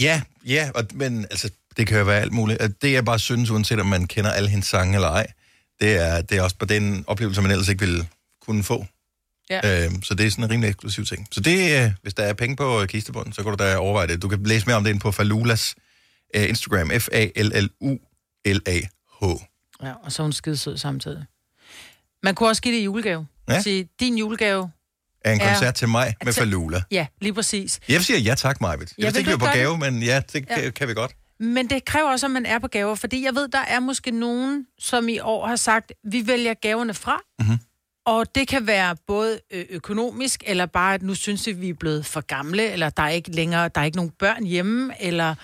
[0.00, 2.82] Ja, ja, og, men altså, det kan jo være alt muligt.
[2.82, 5.26] Det jeg bare synes, uanset om man kender alle hendes sange eller ej,
[5.80, 8.06] det er, det er også på den oplevelse, man ellers ikke ville
[8.46, 8.86] kunne få.
[9.50, 9.84] Ja.
[9.84, 11.28] Øh, så det er sådan en rimelig eksklusiv ting.
[11.32, 14.06] Så det, øh, hvis der er penge på øh, kistebunden, så kan du da overveje
[14.06, 14.22] det.
[14.22, 15.74] Du kan læse mere om det inde på Falulas
[16.34, 16.90] øh, Instagram,
[19.24, 19.86] F-A-L-L-U-L-A-H.
[19.86, 21.24] Ja, og så er hun skide sød samtidig.
[22.22, 23.26] Man kunne også give det i julegave.
[23.48, 23.60] Ja.
[23.62, 24.70] Sige, din julegave.
[25.24, 26.82] Er en koncert til mig med Til- Falula.
[26.90, 27.80] Ja, lige præcis.
[27.88, 28.88] Jeg siger ja tak, Majbet.
[28.90, 30.70] Jeg Ja, vidste ikke, vi var på gave, men ja, det Ja.
[30.70, 31.12] kan, vi godt.
[31.40, 34.10] Men det kræver også, at man er på gaver, fordi jeg ved, der er måske
[34.10, 37.18] nogen, som i år har sagt, vi vælger gaverne fra.
[37.38, 37.58] Mhm.
[38.06, 41.74] Og det kan være både ø- økonomisk, eller bare, at nu synes vi, vi er
[41.74, 45.34] blevet for gamle, eller der er ikke længere, der er ikke nogen børn hjemme, eller...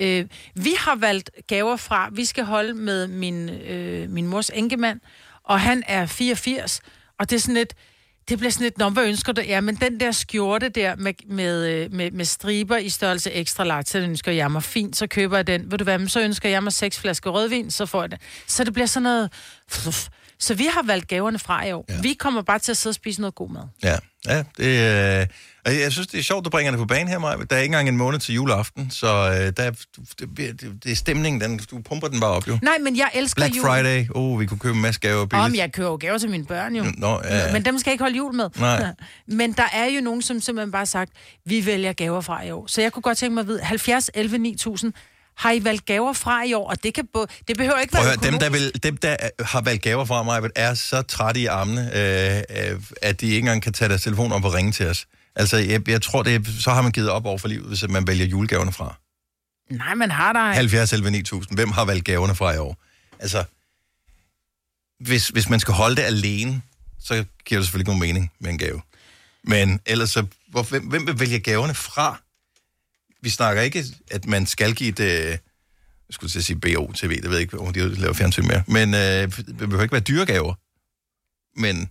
[0.00, 2.08] Øh, vi har valgt gaver fra.
[2.12, 5.00] Vi skal holde med min, øh, min mors enkemand,
[5.44, 6.80] og han er 84,
[7.18, 7.74] og det er sådan lidt...
[8.28, 9.40] Det bliver sådan lidt, nå, hvad ønsker du?
[9.40, 13.64] Ja, men den der skjorte der med, med, øh, med, med striber i størrelse ekstra
[13.64, 15.70] large, så ønsker jeg mig fint, så køber jeg den.
[15.70, 18.18] Ved du hvad, så ønsker jeg mig seks flasker rødvin, så får jeg den.
[18.46, 19.32] Så det bliver sådan noget...
[19.70, 20.08] Fluff.
[20.38, 21.84] Så vi har valgt gaverne fra i år.
[21.88, 22.00] Ja.
[22.02, 23.62] Vi kommer bare til at sidde og spise noget god mad.
[23.82, 25.26] Ja, ja det, øh,
[25.66, 27.36] jeg synes, det er sjovt, du bringer det på banen her, Maja.
[27.50, 29.70] Der er ikke engang en måned til juleaften, så øh, der, er-
[30.20, 32.58] det, det, det er stemningen, den, du pumper den bare op, jo.
[32.62, 33.64] Nej, men jeg elsker Black jul.
[33.66, 35.44] Friday, oh, vi kunne købe en masse gaver billigt.
[35.44, 36.84] Om jeg køber jo gaver til mine børn jo.
[36.96, 37.52] Nå, ja.
[37.52, 38.48] Men dem skal jeg ikke holde jul med.
[38.58, 38.84] Nej.
[39.38, 41.12] Men der er jo nogen, som simpelthen bare har sagt,
[41.46, 42.66] vi vælger gaver fra i år.
[42.66, 44.92] Så jeg kunne godt tænke mig at vide, 70, 11, 9000,
[45.36, 46.70] har I valgt gaver fra i år?
[46.70, 49.60] Og det, kan både, det behøver ikke være høre, dem der, vil, dem, der har
[49.60, 52.36] valgt gaver fra mig, er så trætte i armene, øh,
[52.72, 55.06] øh, at de ikke engang kan tage deres telefon op og ringe til os.
[55.36, 57.88] Altså, jeg, jeg tror, det er, så har man givet op over for livet, hvis
[57.88, 58.96] man vælger julegaverne fra.
[59.70, 60.52] Nej, man har der...
[60.52, 61.56] 70 11 9000.
[61.56, 62.76] Hvem har valgt gaverne fra i år?
[63.18, 63.44] Altså,
[65.00, 66.62] hvis, hvis man skal holde det alene,
[67.00, 68.82] så giver det selvfølgelig nogen mening med en gave.
[69.44, 72.20] Men ellers så, hvor, hvem, hvem vil vælge gaverne fra?
[73.20, 75.10] Vi snakker ikke, at man skal give det,
[76.08, 78.62] jeg skulle til at sige BO-TV, det ved jeg ikke, om de laver fjernsyn mere.
[78.66, 80.54] Men øh, det behøver ikke være dyre gaver.
[81.60, 81.90] Men,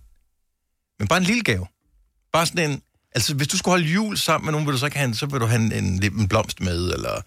[0.98, 1.66] men bare en lille gave.
[2.32, 2.82] Bare sådan en,
[3.14, 5.14] altså hvis du skulle holde jul sammen med nogen, vil du så ikke have en,
[5.14, 7.20] så vil du have en, en, en blomst med, eller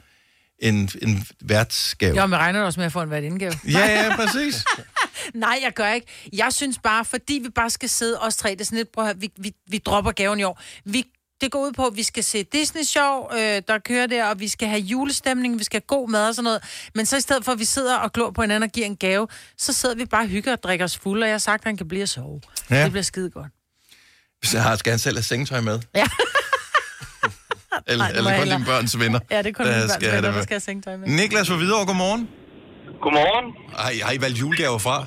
[0.59, 2.17] en, en værtsgave.
[2.17, 3.53] Jo, men regner også med at få en værtindgave.
[3.67, 4.65] Ja, ja, præcis.
[5.33, 6.07] Nej, jeg gør ikke.
[6.33, 9.07] Jeg synes bare, fordi vi bare skal sidde os tre, det er sådan lidt, prøv
[9.07, 10.61] at vi, vi, vi dropper gaven i år.
[10.85, 11.05] Vi,
[11.41, 14.47] det går ud på, at vi skal se Disney-show, øh, der kører der, og vi
[14.47, 16.63] skal have julestemning, vi skal have god mad og sådan noget.
[16.95, 18.95] Men så i stedet for, at vi sidder og glor på hinanden og giver en
[18.97, 21.61] gave, så sidder vi bare og hygger og drikker os fulde, og jeg har sagt,
[21.61, 22.41] at han kan blive at sove.
[22.69, 22.83] Ja.
[22.83, 23.51] Det bliver skide godt.
[24.43, 25.79] Så har skal han selv have sengetøj med?
[25.95, 26.05] Ja.
[27.91, 28.59] Eller, Nej, eller jeg kun hellere.
[28.59, 29.19] dine børns venner?
[29.33, 31.05] Ja, det er kun mine børn, skal have der, skal have sengetøj med.
[31.19, 32.23] Niklas fra Hvidovre, godmorgen.
[33.03, 33.47] Godmorgen.
[33.81, 34.97] Har I, har I valgt julegaver fra?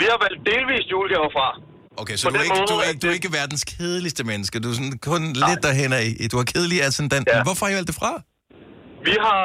[0.00, 1.46] Vi har valgt delvist julegaver fra.
[2.02, 4.22] Okay, så På du er, den ikke, du, er ikke, du er ikke verdens kedeligste
[4.30, 4.54] menneske.
[4.64, 6.06] Du er sådan kun lidt derhen af.
[6.32, 7.24] Du er kedelig ascendant.
[7.34, 7.42] Ja.
[7.48, 8.12] Hvorfor har I valgt det fra?
[9.08, 9.42] Vi har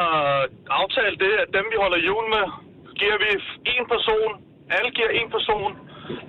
[0.82, 2.46] aftalt det, at dem vi holder jul med,
[3.00, 3.30] giver vi
[3.76, 4.30] en person.
[4.78, 5.70] Alle giver en person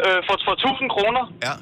[0.05, 1.25] øh, for, for 1000 kroner.
[1.47, 1.55] Ja.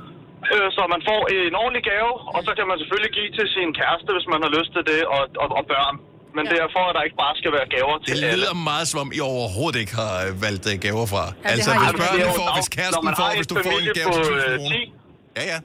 [0.54, 3.68] Øh, så man får en ordentlig gave, og så kan man selvfølgelig give til sin
[3.80, 5.96] kæreste, hvis man har lyst til det, og, og, og børn.
[6.36, 6.48] Men ja.
[6.50, 8.36] det er for, at der ikke bare skal være gaver til Det alle.
[8.36, 11.24] lyder meget som om, I overhovedet ikke har øh, valgt uh, gaver fra.
[11.30, 14.10] det altså, hvis børnene Det får, hvis kæresten får, hvis en du får en gave
[14.10, 14.78] på, til 1000 øh, kroner.
[14.78, 15.38] 10.
[15.38, 15.58] Ja, ja.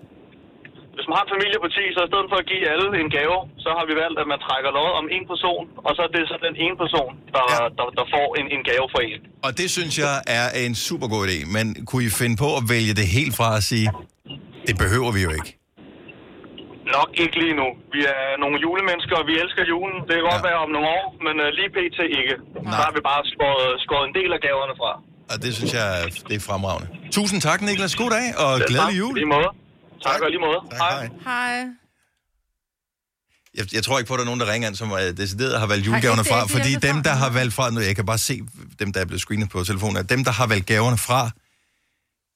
[0.95, 3.09] Hvis man har en familie på 10, så i stedet for at give alle en
[3.17, 6.11] gave, så har vi valgt, at man trækker lod om en person, og så er
[6.15, 7.59] det så den ene person, der, ja.
[7.77, 9.19] der, der får en, en gave for en.
[9.47, 11.39] Og det synes jeg er en super god idé.
[11.55, 13.87] Men kunne I finde på at vælge det helt fra at sige,
[14.67, 15.49] det behøver vi jo ikke?
[16.97, 17.67] Nok ikke lige nu.
[17.95, 19.97] Vi er nogle julemennesker, og vi elsker julen.
[20.07, 20.47] Det kan godt ja.
[20.49, 21.99] være om nogle år, men uh, lige pt.
[22.21, 22.35] ikke.
[22.39, 22.71] Nej.
[22.75, 24.91] Så har vi bare skåret, skåret en del af gaverne fra.
[25.31, 25.87] Og det synes jeg,
[26.29, 26.87] det er fremragende.
[27.17, 27.93] Tusind tak, Niklas.
[28.01, 29.01] God dag, og Ja, glædelig tak.
[29.03, 29.13] jul.
[29.21, 29.49] Lige måde.
[30.07, 30.59] Tak, og lige måde.
[30.71, 31.03] Tak, hej.
[31.31, 31.53] Hej.
[33.57, 35.59] Jeg, jeg tror ikke på, at der er nogen, der ringer ind, som uh, decideret
[35.63, 36.39] har valgt julegaverne fra.
[36.55, 37.63] Fordi dem, der har valgt fra...
[37.73, 38.35] Nu, jeg kan bare se
[38.81, 39.97] dem, der er blevet screenet på telefonen.
[40.03, 41.21] At dem, der har valgt gaverne fra,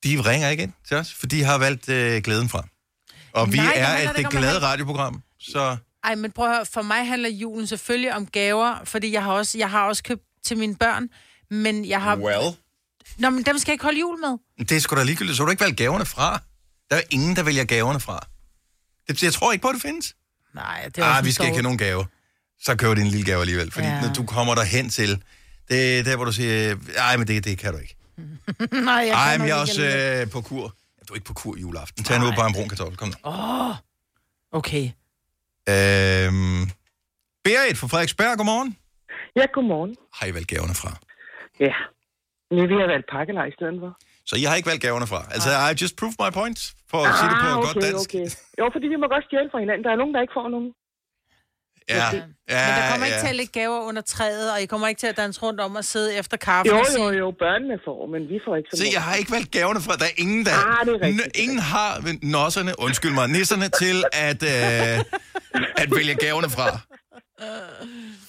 [0.03, 2.67] de ringer ikke ind til os, for de har valgt uh, glæden fra.
[3.33, 5.77] Og vi Nej, er et det ikke glade man- radioprogram, så...
[6.03, 9.31] Ej, men prøv at høre, for mig handler julen selvfølgelig om gaver, fordi jeg har
[9.31, 11.09] også, jeg har også købt til mine børn,
[11.51, 12.15] men jeg har...
[12.17, 12.55] Well.
[13.17, 14.37] Nå, men dem skal jeg ikke holde jul med.
[14.65, 15.37] Det er sgu da ligegyldigt.
[15.37, 16.41] Så har du ikke valgt gaverne fra.
[16.89, 18.27] Der er ingen, der vælger gaverne fra.
[19.07, 20.15] Det, jeg tror ikke på, at det findes.
[20.55, 22.05] Nej, det er også Ah, en vi skal ikke dårlig- have nogen gave.
[22.61, 23.71] Så køber de en lille gave alligevel.
[23.71, 24.01] Fordi ja.
[24.01, 25.23] Når du kommer der hen til,
[25.69, 27.95] det er der, hvor du siger, nej, men det, det kan du ikke.
[28.89, 29.84] Nej, jeg Ej, men jeg er også
[30.26, 30.65] øh, på kur.
[31.08, 32.04] Du er ikke på kur juleaften.
[32.04, 32.97] Tag nu bare en brun kartoffel.
[32.97, 33.13] Kom nu.
[33.24, 33.76] Åh, oh,
[34.60, 34.86] okay.
[35.74, 36.63] Øhm,
[37.45, 38.78] Berit fra Frederiksberg, godmorgen.
[39.36, 39.95] Ja, godmorgen.
[40.17, 40.91] Har I valgt gaverne fra?
[41.60, 41.76] Ja.
[42.56, 43.91] Men vi har valgt pakkelej i stedet for.
[44.30, 45.21] Så I har ikke valgt gaverne fra?
[45.36, 46.60] Altså, I just proved my point,
[46.91, 48.10] for at sige det på Ah, okay, godt dansk.
[48.10, 48.26] Okay.
[48.60, 49.84] Jo, fordi vi må godt stjæle fra hinanden.
[49.86, 50.69] Der er nogen, der ikke får nogen.
[51.95, 52.06] Ja,
[52.56, 53.25] ja, Men der kommer ikke ja.
[53.25, 55.75] til at lægge gaver under træet, og I kommer ikke til at danse rundt om
[55.75, 58.77] og sidde efter kaffe Jo, og jo, jo, børnene får, men vi får ikke så
[58.77, 59.93] Se, jeg har ikke valgt gaverne fra.
[60.01, 60.51] Der er ingen, der...
[60.67, 61.89] Ah, det er rigtigt, N- ingen har
[62.38, 63.97] nosserne, undskyld mig, nisserne til
[64.30, 64.95] at, øh,
[65.84, 66.67] at vælge gaverne fra.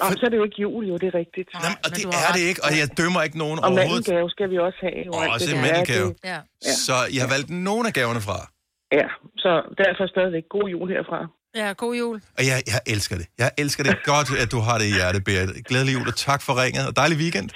[0.05, 1.49] Og så er det jo ikke jul, jo, det er rigtigt.
[1.65, 3.89] Jamen, og det er det ikke, og jeg dømmer ikke nogen Og overhovedet.
[4.09, 4.99] mandelgave skal vi også have.
[5.07, 6.09] Jo, Og også det mandelgave.
[6.33, 6.73] Ja, det- Ja.
[6.87, 8.39] Så I har valgt nogle af gaverne fra.
[9.01, 9.07] Ja,
[9.45, 9.51] så
[9.83, 11.19] derfor stadigvæk god jul herfra.
[11.55, 12.23] Ja, god jul.
[12.39, 13.27] Og jeg, jeg elsker det.
[13.39, 15.67] Jeg elsker det godt, at du har det i hjertet, Berit.
[15.67, 17.51] Glædelig jul, og tak for ringet, og dejlig weekend.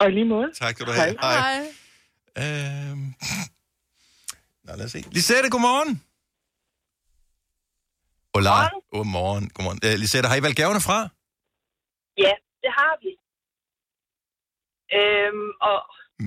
[0.00, 0.48] Og lige måde.
[0.54, 1.16] Tak skal du have.
[1.20, 1.60] Hej.
[2.38, 3.14] Øhm.
[4.64, 5.04] Nå, lad os se.
[5.10, 6.02] Lisette, godmorgen.
[8.34, 8.68] Hola.
[8.92, 9.50] Godmorgen.
[9.54, 9.80] Godmorgen.
[9.86, 10.98] Uh, Lisette, har I valgt gaverne fra?
[12.18, 13.10] Ja, det har vi.
[14.98, 15.78] Øhm, og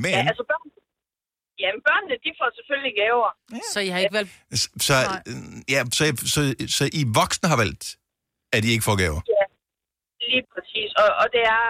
[0.02, 0.68] Men, ja, altså børn,
[1.62, 3.30] jamen, børnene, de får selvfølgelig gaver.
[3.74, 4.34] Så I har ikke valgt...
[4.88, 4.96] så,
[5.30, 5.42] øh,
[5.74, 6.42] ja, så, så,
[6.78, 7.86] så I voksne har valgt,
[8.56, 9.22] at I ikke får gaver?
[9.38, 9.44] Ja,
[10.30, 10.89] lige præcis.
[11.02, 11.66] Og, og det er,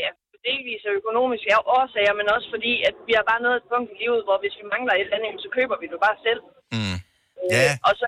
[0.00, 0.08] ja,
[0.48, 3.96] delvis af økonomiske årsager, men også fordi, at vi har bare nået et punkt i
[4.02, 6.40] livet, hvor hvis vi mangler et eller andet, så køber vi det bare selv.
[6.74, 6.96] Mm.
[7.42, 7.68] Øh, Ja.
[7.88, 8.06] Og så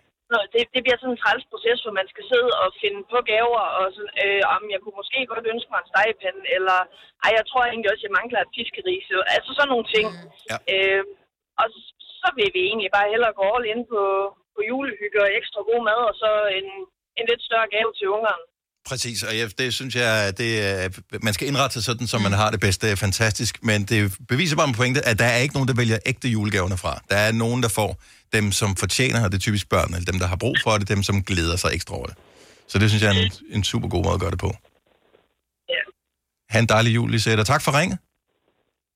[0.55, 3.65] det, det bliver sådan en træls proces, hvor man skal sidde og finde på gaver,
[3.79, 6.79] og sådan, øh, om jeg kunne måske godt ønske mig en stegepande, eller
[7.25, 9.07] ej, jeg tror egentlig også, jeg mangler et fiskeris.
[9.37, 10.07] Altså sådan nogle ting.
[10.51, 10.57] Ja.
[10.75, 11.03] Øh,
[11.61, 11.79] og så,
[12.21, 14.03] så vil vi egentlig bare hellere gå all in på,
[14.55, 16.69] på julehygge og ekstra god mad, og så en,
[17.19, 18.45] en lidt større gave til ungerne.
[18.91, 20.51] Præcis, og jeg, det synes jeg, det,
[21.27, 22.87] man skal indrette sig sådan, så man har det bedste.
[22.87, 23.99] Det er fantastisk, men det
[24.33, 26.93] beviser bare en pointe, at der er ikke nogen, der vælger ægte julegaverne fra.
[27.12, 27.91] Der er nogen, der får
[28.33, 30.89] dem, som fortjener, og det er typisk børn, eller dem, der har brug for det,
[30.89, 32.17] dem, som glæder sig ekstra over det.
[32.69, 34.51] Så det synes jeg er en, en super god måde at gøre det på.
[35.69, 35.83] Ja.
[36.51, 37.99] Ha' en dejlig jul, Lisette, og tak for ringet.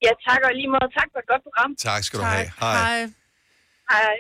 [0.07, 0.89] Ja, tak og lige måde.
[0.99, 1.77] Tak for et godt program.
[1.77, 2.51] Tak skal du have.
[2.61, 2.77] Hej.
[2.77, 3.01] Hej.
[3.91, 4.15] Hej.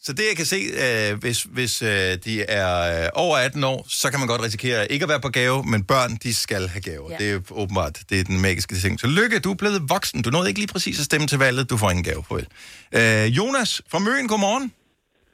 [0.00, 3.86] Så det, jeg kan se, øh, hvis, hvis øh, de er øh, over 18 år,
[3.88, 6.82] så kan man godt risikere ikke at være på gave, men børn, de skal have
[6.90, 7.10] gaver.
[7.10, 7.16] Ja.
[7.16, 9.00] Det er jo åbenbart, det er den magiske ting.
[9.00, 10.22] Så lykke, du er blevet voksen.
[10.22, 11.70] Du nåede ikke lige præcis at stemme til valget.
[11.70, 12.46] Du får ingen gave på vel.
[12.98, 14.66] Øh, Jonas fra Møen, godmorgen.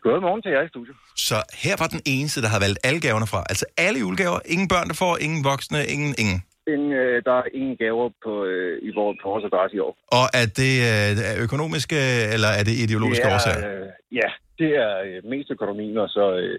[0.07, 0.97] Godmorgen til jer i studiet.
[1.29, 3.41] Så her var den eneste, der har valgt alle gaverne fra.
[3.53, 4.39] Altså alle julegaver.
[4.55, 5.13] Ingen børn, der får.
[5.27, 5.79] Ingen voksne.
[5.95, 6.39] Ingen, ingen.
[6.75, 9.93] Ingen, øh, der er ingen gaver på, øh, i vores, på vores adresse i år.
[10.19, 11.99] Og er det øh, økonomiske,
[12.35, 13.61] eller er det ideologiske det er, årsager?
[13.71, 13.87] Øh,
[14.21, 16.25] ja, det er øh, mest økonomien, og så...
[16.43, 16.59] Øh,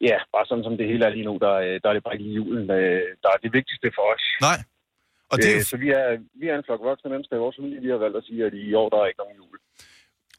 [0.00, 2.14] ja, bare sådan som det hele er lige nu, der, øh, der er det bare
[2.14, 4.24] ikke julen, øh, der er det vigtigste for os.
[4.48, 4.58] Nej.
[5.32, 6.06] Og det, øh, så vi er,
[6.40, 8.54] vi er en flok voksne mennesker i vores familie, vi har valgt at sige, at
[8.54, 9.58] i år der er ikke nogen jul.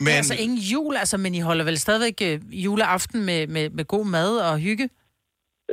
[0.06, 0.14] Men...
[0.20, 4.06] Altså ingen jul, altså, men I holder vel stadigvæk øh, juleaften med, med, med god
[4.06, 4.90] mad og hygge?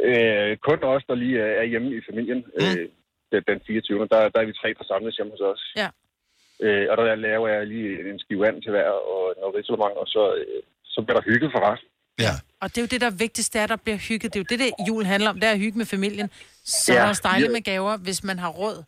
[0.05, 2.65] Øh, kun os, der lige er er hjemme i familien, mm.
[2.65, 2.89] øh,
[3.33, 3.99] den, den 24.
[4.13, 5.63] Der, der er vi tre, der samles hjemme hos os.
[5.77, 5.89] Ja.
[6.65, 10.07] Øh, og der laver jeg lige en skive vand til hver og noget risalemang, og
[10.15, 11.89] så, øh, så bliver der hygget for resten.
[12.27, 12.35] Ja.
[12.63, 14.29] Og det er jo det, der er vigtigst, det er, at der bliver hygget.
[14.35, 16.29] Det er jo det, det jul handler om, det er at hygge med familien.
[16.65, 17.57] Så Ja, er det også dejligt ja.
[17.57, 18.79] med gaver, hvis man har råd.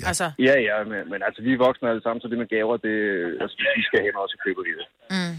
[0.00, 0.06] Ja.
[0.10, 2.76] Altså, Ja, ja, men, men altså, vi er voksne alle sammen, så det med gaver,
[2.86, 2.94] det,
[3.42, 4.86] altså, vi skal hen og så køber vi det.
[5.16, 5.34] mm.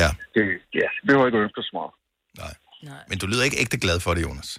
[0.00, 0.08] Ja.
[0.34, 0.42] det
[0.80, 1.92] ja, det behøver ikke ønske så meget.
[3.10, 4.50] Men du lyder ikke ægte glad for det, Jonas.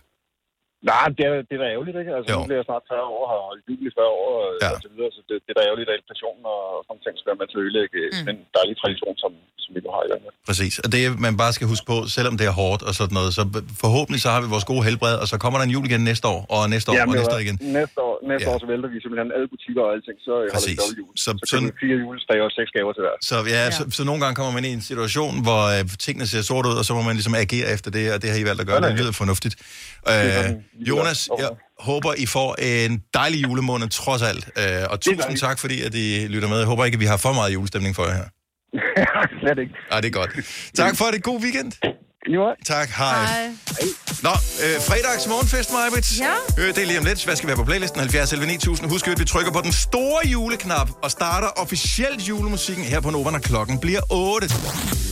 [0.91, 2.11] Nej, det er, det er da ærgerligt, ikke?
[2.17, 2.37] Altså, Jo.
[2.39, 4.69] nu bliver jeg snart 40 år, holdt jul i 40 år og, Ja.
[4.73, 7.27] og så videre, så det, det er da ærgerligt, at inflationen og sådan ting skal
[7.31, 8.25] være med til at ødelægge mm.
[8.29, 9.31] den dejlige tradition, som,
[9.63, 10.29] som vi nu har i landet.
[10.49, 10.73] Præcis.
[10.85, 13.41] Og det, man bare skal huske på, selvom det er hårdt og sådan noget, så
[13.85, 16.25] forhåbentlig så har vi vores gode helbred, og så kommer der en jul igen næste
[16.33, 17.55] år, og næste år, og næste år igen.
[17.79, 18.51] Næste år, næste Ja.
[18.51, 20.77] år, så vælter vi simpelthen alle butikker og alting, så holder vi Præcis.
[20.81, 21.11] dobbelt jul.
[21.25, 23.15] Så, Så køber vi fire julestrage og seks gaver til hver.
[23.29, 26.41] Så, ja, så, så nogle gange kommer man i en situation, hvor øh, tingene ser
[26.51, 28.61] sort ud, og så må man ligesom agere efter det, og det har I valgt
[28.63, 28.79] at gøre.
[28.89, 29.55] Det lyder fornuftigt.
[30.11, 34.49] Øh, Jonas, jeg håber, I får en dejlig julemåned trods alt.
[34.57, 36.57] Øh, og tusind tak, fordi at I lytter med.
[36.57, 38.27] Jeg håber ikke, at vi har for meget julestemning for jer her.
[39.41, 39.73] Slet ikke.
[39.91, 40.29] Ej, det er godt.
[40.73, 41.23] Tak for det.
[41.23, 41.71] God weekend.
[42.27, 42.41] Jo.
[42.65, 42.89] Tak.
[42.89, 43.25] Hej.
[43.25, 43.49] Hej.
[44.23, 44.29] Nå,
[44.63, 46.19] øh, fredags morgenfest, Majbrit.
[46.19, 46.33] Ja.
[46.57, 47.25] Øh, det er lige om lidt.
[47.25, 47.99] Hvad skal have på playlisten?
[47.99, 48.89] 70 11 9000.
[48.89, 53.31] Husk at vi trykker på den store juleknap og starter officielt julemusikken her på Nova,
[53.31, 54.47] når klokken bliver 8.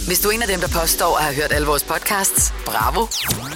[0.08, 3.08] Hvis du er en af dem, der påstår at have hørt alle vores podcasts, bravo.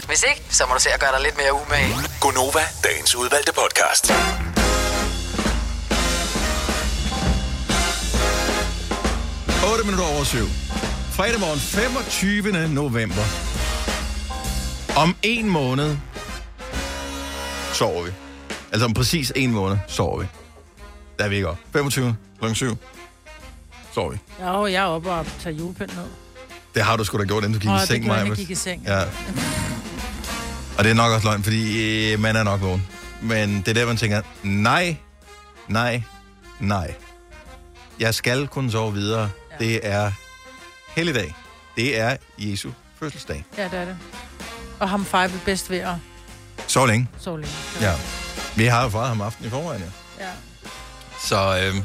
[0.08, 1.96] Hvis ikke, så må du se at gøre dig lidt mere umage.
[2.22, 4.12] Gonova, dagens udvalgte podcast.
[9.74, 10.63] 8 minutter over 7.
[11.14, 12.68] Fredag morgen, 25.
[12.74, 13.24] november.
[14.98, 15.98] Om en måned
[17.74, 18.12] sover vi.
[18.72, 20.26] Altså om præcis en måned sover vi.
[21.20, 21.58] Der er vi ikke op.
[21.74, 22.54] 25 kl.
[22.54, 22.78] 7
[23.94, 24.18] sover vi.
[24.42, 26.06] Jo, jeg er oppe og tager julepynt ned.
[26.76, 28.30] Det har du sgu da gjort, inden du gik Åh, i det seng, gjorde Maja.
[28.30, 28.84] jeg gik i seng.
[28.86, 29.02] Ja.
[30.78, 32.88] Og det er nok også løgn, fordi øh, man er nok vågen.
[33.22, 34.96] Men det er der, man tænker, nej,
[35.68, 36.04] nej,
[36.60, 36.94] nej.
[38.00, 39.30] Jeg skal kunne sove videre.
[39.62, 39.66] Ja.
[39.66, 40.12] Det er
[40.96, 41.36] helligdag.
[41.76, 43.46] Det er Jesu fødselsdag.
[43.58, 43.98] Ja, det er det.
[44.80, 45.96] Og ham fejl bedst ved at
[46.68, 47.08] Så længe.
[47.20, 47.56] sove længe.
[47.82, 47.94] Ja.
[48.56, 49.84] Vi har jo fejret ham aften i forvejen,
[50.20, 50.26] ja.
[50.26, 50.32] Ja.
[51.24, 51.76] Så, øh,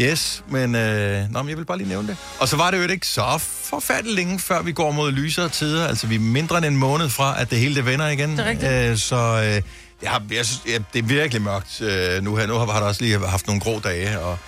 [0.00, 2.16] yes, men, øh, nå, men jeg vil bare lige nævne det.
[2.40, 5.86] Og så var det jo ikke så forfærdeligt længe, før vi går mod lysere tider.
[5.88, 8.30] Altså, vi er mindre end en måned fra, at det hele det vender igen.
[8.30, 8.72] Det er rigtigt.
[8.72, 12.46] Øh, så øh, har, jeg synes, ja, det er virkelig mørkt øh, nu her.
[12.46, 14.38] Nu har, har der også lige haft nogle grå dage, og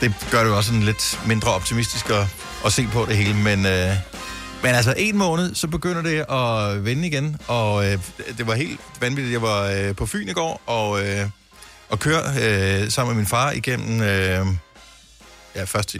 [0.00, 2.26] det gør det jo også sådan lidt mindre optimistisk at,
[2.64, 3.34] at se på det hele.
[3.34, 3.90] Men, øh,
[4.62, 7.98] men altså, en måned, så begynder det at vende igen, og øh,
[8.38, 9.32] det var helt vanvittigt.
[9.32, 11.26] Jeg var øh, på Fyn i går, og, øh,
[11.88, 14.00] og køre øh, sammen med min far igennem...
[14.02, 14.46] Øh,
[15.56, 15.96] ja, først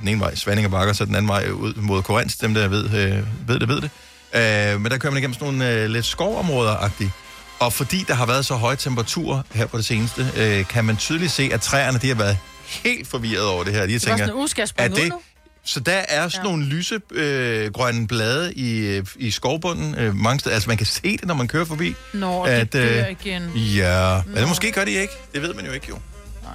[0.00, 2.84] den ene vej, Svanninge Bakker, så den anden vej ud mod Korinth, dem der ved,
[2.84, 3.90] øh, ved det, ved det.
[4.34, 7.10] Øh, men der kører man igennem sådan nogle øh, lidt skovområder-agtige.
[7.58, 10.96] Og fordi der har været så høje temperaturer her på det seneste, øh, kan man
[10.96, 13.86] tydeligt se, at træerne de har været helt forvirret over det her.
[13.86, 14.34] De Det tænker, sådan,
[14.66, 15.20] springe er det, ud nu?
[15.68, 16.50] Så der er sådan ja.
[16.50, 20.54] nogle lysegrønne øh, grønne blade i, øh, i skovbunden øh, mange steder.
[20.54, 21.94] Altså man kan se det, når man kører forbi.
[22.14, 23.42] Nå, at, øh, dør igen.
[23.56, 25.12] Ja, men måske gør de ikke.
[25.34, 25.98] Det ved man jo ikke jo.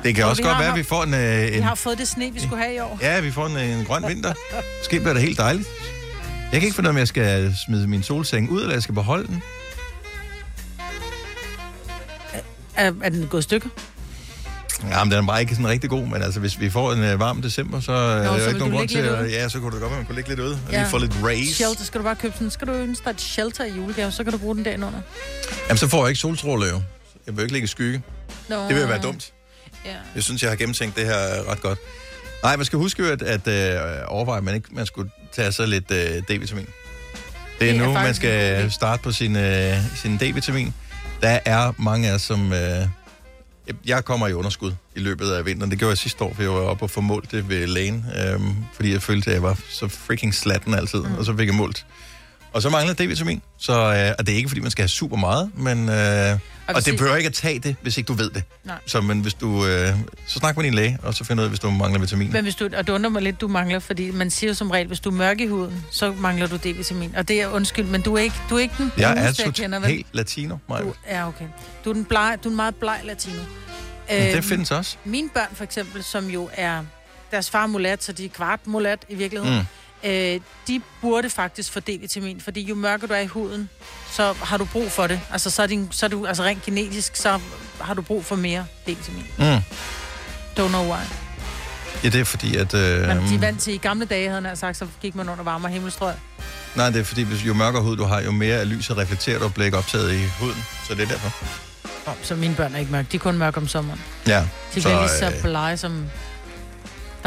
[0.04, 1.76] Det kan Nå, også vi godt være, at vi får en, øh, Vi en, har
[1.76, 3.00] fået det sne, vi skulle have i år.
[3.02, 4.34] ja, vi får en, en grøn vinter.
[4.80, 5.68] Måske bliver det helt dejligt.
[6.52, 8.84] Jeg kan ikke finde ud af, om jeg skal smide min solseng ud, eller jeg
[8.84, 9.44] skal beholde den.
[12.76, 13.70] Er, er den gået stykker?
[14.90, 17.04] Ja, men den er bare ikke sådan rigtig god, men altså, hvis vi får en
[17.04, 19.14] øh, varm december, så er Nå, der så vil ikke nogen du grund til lidt
[19.14, 19.22] at...
[19.22, 19.30] ude.
[19.32, 21.14] Ja, så kunne det godt være, man kunne ligge lidt ude, og lige få lidt
[21.24, 21.54] raise.
[21.56, 24.24] Shelter, skal du bare købe sådan, skal du ønske dig et shelter i julegave, så
[24.24, 25.00] kan du bruge den dagen under.
[25.68, 26.82] Jamen, så får jeg ikke solstråler jo.
[27.28, 28.02] Jeg vil ikke ligge i skygge.
[28.50, 28.68] Nå.
[28.68, 29.32] Det vil være dumt.
[29.86, 29.92] Ja.
[30.16, 31.80] Jeg synes, jeg har gennemtænkt det her ret godt.
[32.44, 35.52] Nej, man skal huske jo, at, at øh, overveje, at man ikke man skulle tage
[35.52, 36.66] sig lidt øh, D-vitamin.
[37.60, 38.70] Det er Det er nu, man faktisk en god skal idé.
[38.70, 40.72] starte på sin, øh, sin D-vitamin.
[41.22, 42.54] Der er mange af os, som...
[42.54, 42.88] Øh,
[43.86, 45.72] jeg kommer i underskud i løbet af vinteren.
[45.72, 48.06] Det gjorde jeg sidste år, for jeg var oppe og få målt det ved lægen,
[48.18, 48.40] øh,
[48.74, 51.16] fordi jeg følte, at jeg var så freaking slatten altid, mm.
[51.18, 51.86] og så fik jeg målt.
[52.54, 55.18] Og så mangler D-vitamin, så, øh, og det er ikke, fordi man skal have super
[55.18, 55.90] meget, men...
[55.90, 58.44] Øh, og, hvis det behøver ikke at tage det, hvis ikke du ved det.
[58.64, 58.76] Nej.
[58.86, 59.96] Så, men hvis du, øh,
[60.28, 62.32] så snak med din læge, og så find ud af, hvis du mangler vitamin.
[62.32, 64.72] Men hvis du, og det undrer mig lidt, du mangler, fordi man siger jo som
[64.72, 67.18] regel, hvis du er mørk i huden, så mangler du D-vitamin.
[67.18, 69.44] Og det er undskyld, men du er ikke, du er ikke den Jeg er bruneste,
[69.46, 69.90] jeg kender, vel?
[69.90, 70.84] helt latino, Maja.
[70.84, 71.46] Du er okay.
[71.86, 73.36] Du er, den bleg, du er en meget bleg latino.
[74.10, 74.98] Men det Øhm, findes også.
[75.06, 76.84] Mine børn for eksempel, som jo er...
[77.32, 79.58] Deres far er mulat, så de er kvart mulat i virkeligheden.
[79.60, 79.66] Mm.
[80.06, 83.70] Øh, de burde faktisk få D-vitamin, fordi jo mørkere du er i huden,
[84.12, 85.20] så har du brug for det.
[85.32, 87.40] Altså, så er, din, så er du, altså rent genetisk, så
[87.82, 89.26] har du brug for mere D-vitamin.
[89.38, 89.64] Mm.
[90.60, 91.02] Don't know why.
[92.04, 92.74] Ja, det er fordi, at...
[92.74, 95.30] Øh, Men de er vant til, i gamle dage, havde han sagt, så gik man
[95.30, 96.14] under varme og himmelstrøg.
[96.76, 99.42] nej, det er fordi, hvis jo mørkere hud du har, jo mere af lyset reflekteret
[99.42, 100.66] og bliver ikke optaget i huden.
[100.88, 101.34] Så det er derfor.
[102.24, 103.08] Så mine børn er ikke mørke.
[103.12, 104.02] De er kun mørke om sommeren.
[104.28, 104.40] Ja.
[104.76, 106.06] De så, bliver lige så øh, blege som...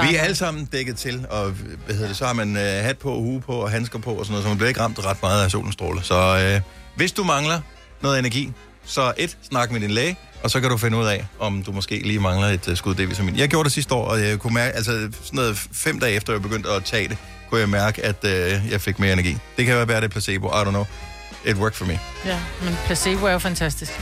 [0.02, 2.98] vi er alle sammen dækket til, og hvad hedder det, så har man øh, hat
[2.98, 5.22] på, hue på og handsker på og sådan noget, så man bliver ikke ramt ret
[5.22, 6.02] meget af solens stråler.
[6.02, 6.60] Så øh,
[6.96, 7.60] hvis du mangler
[8.02, 8.52] noget energi,
[8.84, 11.72] så et, snak med din læge, og så kan du finde ud af, om du
[11.72, 13.38] måske lige mangler et uh, skud D-vitamin.
[13.38, 16.32] Jeg gjorde det sidste år, og jeg kunne mærke, altså sådan noget fem dage efter
[16.32, 17.16] jeg begyndte at tage det,
[17.50, 19.36] kunne jeg mærke, at øh, jeg fik mere energi.
[19.56, 20.86] Det kan være, det er placebo, I don't know.
[21.44, 21.98] It worked for me.
[22.24, 23.92] Ja, men placebo er jo fantastisk.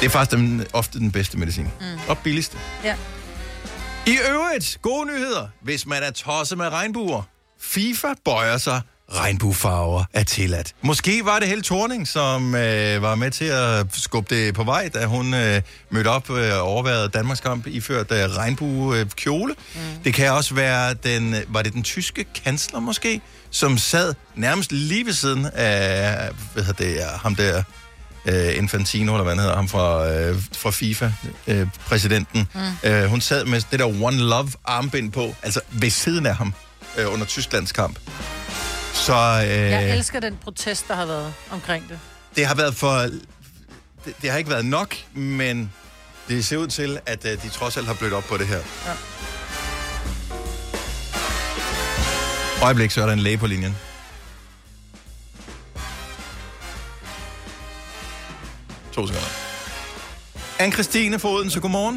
[0.00, 1.64] Det er faktisk den, ofte den bedste medicin.
[1.64, 1.86] Mm.
[2.08, 2.56] Og billigste.
[2.84, 2.94] Ja.
[4.06, 7.22] I øvrigt, gode nyheder, hvis man er tosset med regnbuer.
[7.60, 8.80] FIFA bøjer sig,
[9.12, 10.74] regnbuefarver er tilladt.
[10.82, 14.88] Måske var det Held Thorning, som øh, var med til at skubbe det på vej,
[14.94, 19.54] da hun øh, mødte op øh, og overvejede Danmarks kamp iført øh, regnbuekjole.
[19.74, 19.80] Mm.
[20.04, 25.06] Det kan også være den, var det den tyske kansler måske, som sad nærmest lige
[25.06, 27.62] ved siden af, hvad hedder det, ham der,
[28.26, 31.10] øh, Infantino, eller hvad han hedder, ham fra, øh, fra FIFA,
[31.46, 32.48] øh, præsidenten.
[32.54, 32.90] Mm.
[32.90, 36.54] Øh, hun sad med det der One Love armbind på, altså ved siden af ham
[36.98, 37.98] øh, under Tysklands kamp.
[38.92, 39.12] Så
[39.44, 41.98] øh, Jeg elsker den protest, der har været omkring det.
[42.36, 42.92] det har været for...
[44.04, 45.72] Det, det har ikke været nok, men
[46.28, 48.56] det ser ud til, at øh, de trods alt har blødt op på det her.
[48.86, 48.92] Ja.
[52.62, 53.76] Øjeblik, så er der en læge på linjen.
[58.96, 59.32] To sekunder.
[60.62, 61.96] Anne-Christine Foden, så godmorgen.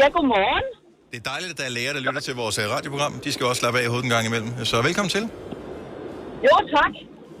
[0.00, 0.66] Ja, godmorgen.
[1.10, 3.12] Det er dejligt, at der er læger, der lytter til vores øh, radioprogram.
[3.24, 4.50] De skal også slappe af i hovedet en gang imellem.
[4.70, 5.24] Så velkommen til.
[6.48, 6.92] Jo, tak.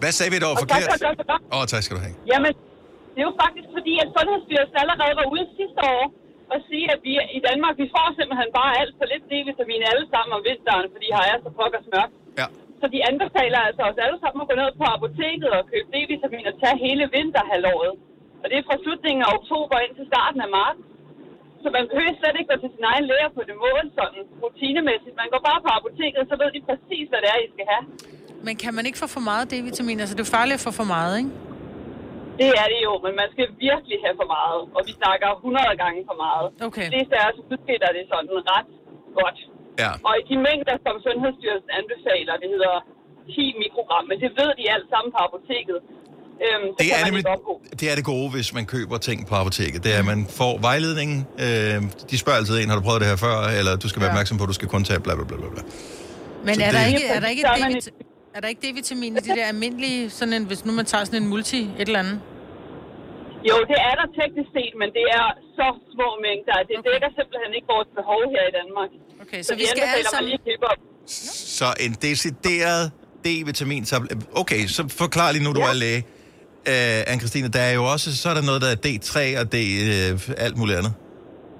[0.02, 1.00] Hvad sagde vi dog Og tak forkert?
[1.06, 1.40] godt program.
[1.54, 2.14] Åh, oh, tak skal du have.
[2.32, 2.52] Jamen,
[3.14, 6.04] det er jo faktisk fordi, at Sundhedsstyrelsen allerede var ude sidste år
[6.52, 10.04] og sige, at vi i Danmark, vi får simpelthen bare alt for lidt D-vitamin alle
[10.12, 12.14] sammen om vinteren, fordi her er så pokkers mørkt.
[12.40, 12.46] Ja.
[12.80, 16.44] Så de anbefaler altså os alle sammen at gå ned på apoteket og købe D-vitamin
[16.50, 17.94] og tage hele vinterhalvåret.
[18.42, 20.82] Og det er fra slutningen af oktober ind til starten af marts.
[21.62, 25.14] Så man behøver slet ikke gå til sin egen læge på det mål sådan rutinemæssigt.
[25.22, 27.84] Man går bare på apoteket, så ved de præcis, hvad det er, I skal have.
[28.46, 29.98] Men kan man ikke få for meget D-vitamin?
[30.02, 31.32] Altså, det er farligt at få for meget, ikke?
[32.40, 34.60] Det er det jo, men man skal virkelig have for meget.
[34.76, 36.46] Og vi snakker 100 gange for meget.
[36.68, 36.86] Okay.
[36.92, 38.70] Det er så udskiller det sådan ret
[39.20, 39.38] godt.
[39.82, 39.90] Ja.
[40.08, 42.76] Og i de mængder, som Sundhedsstyrelsen anbefaler, det hedder
[43.34, 45.78] 10 mikrogram, men det ved de alt sammen på apoteket.
[46.46, 47.24] Øhm, Det er, nemlig,
[47.80, 49.84] det er det gode, hvis man køber ting på apoteket.
[49.84, 51.10] Det er, at man får vejledning.
[51.44, 51.46] Øh,
[52.10, 53.36] de spørger altid en, har du prøvet det her før?
[53.58, 54.14] Eller du skal være Ja.
[54.14, 55.62] opmærksom på, at du skal kun tage bla bla bla bla.
[56.46, 57.90] Men Så er der, det- ikke, er, der ikke Så er
[58.36, 61.22] er der ikke D-vitamin i de der almindelige, sådan en, hvis nu man tager sådan
[61.22, 62.18] en multi, et eller andet?
[63.50, 65.26] Jo, det er der teknisk set, men det er
[65.58, 66.56] så små mængder.
[66.68, 66.90] Det Okay.
[66.90, 68.90] dækker simpelthen ikke vores behov her i Danmark.
[69.24, 70.30] Okay, så, Så, vi skal alle sammen...
[71.56, 72.84] Så en decideret
[73.26, 74.10] D-vitamin tablet.
[74.42, 75.68] Okay, så forklar lige nu, du Ja.
[75.70, 76.00] er læge.
[76.72, 79.56] Øh, Anne-Christine, der er jo også, så er der noget, der er D3 og D,
[79.88, 80.92] øh, alt muligt andet.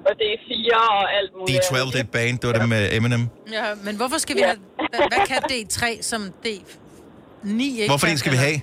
[0.09, 1.65] og det er fire og alt muligt.
[1.65, 3.25] D12, det er et band, det var det med Eminem.
[3.59, 4.51] Ja, men hvorfor skal vi Ja.
[4.51, 4.59] have...
[4.93, 8.59] Hvad, hvad kan D3 som D9 ikke Hvorfor en skal vi have?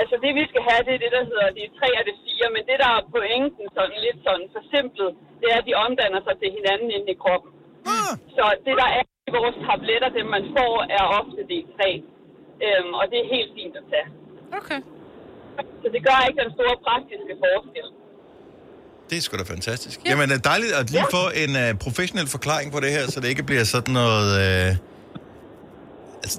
[0.00, 2.46] Altså det vi skal have, det er det, der hedder de tre og det fire,
[2.54, 5.10] men det der er pointen sådan lidt sådan forsimplet,
[5.40, 7.50] det er, at de omdanner sig til hinanden inde i kroppen.
[7.94, 8.12] Ah.
[8.36, 11.80] Så det der er i vores tabletter, det man får, er ofte D3.
[12.66, 14.08] Øhm, og det er helt fint at tage.
[14.60, 14.80] Okay.
[15.82, 17.88] Så det gør ikke den store praktiske forskel.
[19.10, 19.96] Det er sgu da fantastisk.
[20.04, 20.10] Ja.
[20.10, 23.20] Jamen, det er dejligt at lige få en uh, professionel forklaring på det her, så
[23.20, 24.26] det ikke bliver sådan noget...
[24.42, 24.76] Uh,
[26.24, 26.38] altså,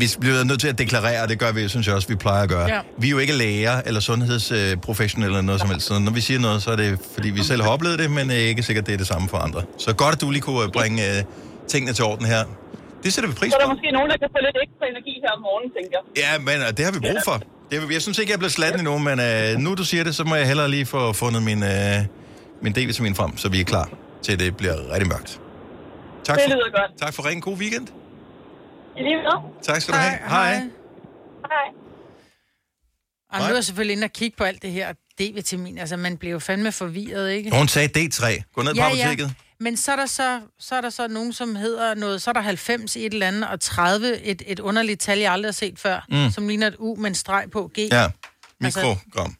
[0.00, 2.42] vi bliver nødt til at deklarere, og det gør vi, synes jeg også, vi plejer
[2.42, 2.66] at gøre.
[2.74, 2.80] Ja.
[2.98, 5.86] Vi er jo ikke læger eller sundhedsprofessionelle eller noget som helst.
[5.86, 8.30] Så når vi siger noget, så er det, fordi vi selv har oplevet det, men
[8.30, 9.62] øh, ikke sikkert, det er det samme for andre.
[9.78, 12.42] Så godt, at du lige kunne øh, bringe uh, tingene til orden her.
[13.04, 13.72] Det sætter vi pris Så er der på.
[13.74, 16.04] måske nogen, der kan få lidt ekstra energi her om morgenen, tænker jeg.
[16.22, 17.32] Ja, men uh, det har vi brug for.
[17.32, 19.18] Det, er- jeg synes ikke, jeg er blevet slatten endnu, men
[19.54, 21.68] uh, nu du siger det, så må jeg hellere lige få fundet min, uh,
[22.62, 23.88] min D-vitamin frem, så vi er klar
[24.22, 25.40] til, at det bliver rigtig mørkt.
[26.24, 27.00] Tak Det for, lyder godt.
[27.00, 27.40] tak for ringen.
[27.42, 27.88] God weekend.
[28.96, 29.52] I lige måde.
[29.62, 30.18] Tak skal du have.
[30.28, 30.52] Hej.
[30.54, 30.60] Hej.
[33.32, 35.78] Og nu er jeg selvfølgelig inde og kigge på alt det her D-vitamin.
[35.78, 37.50] Altså, man bliver jo fandme forvirret, ikke?
[37.56, 38.42] Hun sagde D3.
[38.54, 39.34] Gå ned på apoteket.
[39.60, 42.32] Men så er, der så, så er der så nogen, som hedder noget, så er
[42.32, 45.52] der 90 i et eller andet, og 30, et, et underligt tal, jeg aldrig har
[45.52, 46.30] set før, Mm.
[46.30, 47.78] som ligner et U med en streg på G.
[47.78, 48.08] Ja,
[48.64, 49.36] Altså- mikrogram.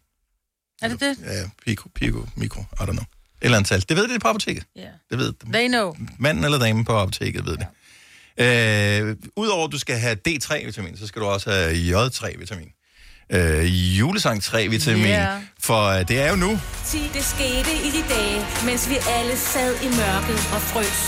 [0.83, 1.17] Er det det?
[1.25, 2.93] Ja, pico, pico, mikro, I don't know.
[3.03, 3.07] Et
[3.43, 3.85] eller andet tal.
[3.89, 4.65] Det ved de på apoteket.
[4.77, 4.89] Ja.
[5.11, 5.97] Det ved They know.
[6.19, 7.67] manden eller damen på apoteket ved det.
[8.39, 11.73] Øh, Udover at du skal have D3-vitamin, så skal du også have
[12.07, 12.73] J3-vitamin.
[13.33, 15.07] Øh, julesang 3-vitamin.
[15.07, 15.39] Ja.
[15.61, 16.51] For øh, det er jo nu.
[17.15, 21.01] Det skete i de dage, mens vi alle sad i mørket og frøs.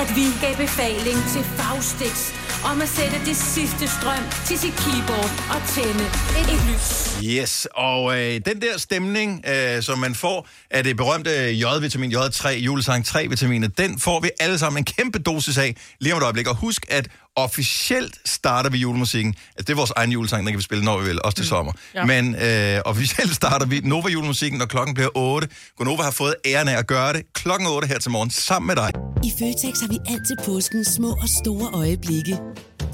[0.00, 2.32] At vi gav befaling til Faustix
[2.64, 6.04] om at sætte det sidste strøm til sit keyboard og tænde
[6.40, 7.18] et lys.
[7.24, 12.48] Yes, og øh, den der stemning, øh, som man får af det berømte J-vitamin, J3,
[12.48, 16.48] julesang 3-vitaminet, den får vi alle sammen en kæmpe dosis af lige om et øjeblik.
[16.48, 19.34] Og husk, at officielt starter vi julemusikken.
[19.46, 21.46] Altså, det er vores egen julesang, den kan vi spille, når vi vil, også til
[21.46, 21.72] sommer.
[21.94, 22.04] Ja.
[22.04, 25.48] Men øh, officielt starter vi Nova julemusikken, når klokken bliver 8.
[25.76, 28.76] Gonova har fået æren af at gøre det klokken 8 her til morgen, sammen med
[28.76, 28.90] dig.
[29.24, 32.38] I Føtex har vi altid påsken små og store øjeblikke.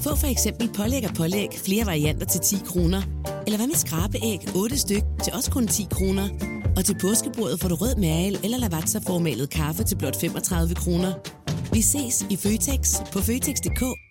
[0.03, 3.01] Få for eksempel pålæg og pålæg flere varianter til 10 kroner.
[3.45, 6.29] Eller hvad med skrabeæg 8 styk til også kun 10 kroner.
[6.77, 11.13] Og til påskebordet får du rød mal eller lavatserformalet kaffe til blot 35 kroner.
[11.73, 14.10] Vi ses i Føtex på Føtex.dk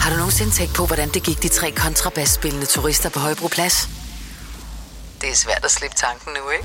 [0.00, 3.88] Har du nogensinde tænkt på, hvordan det gik de tre kontrabasspillende turister på Højbroplads?
[5.20, 6.64] Det er svært at slippe tanken nu, ikke?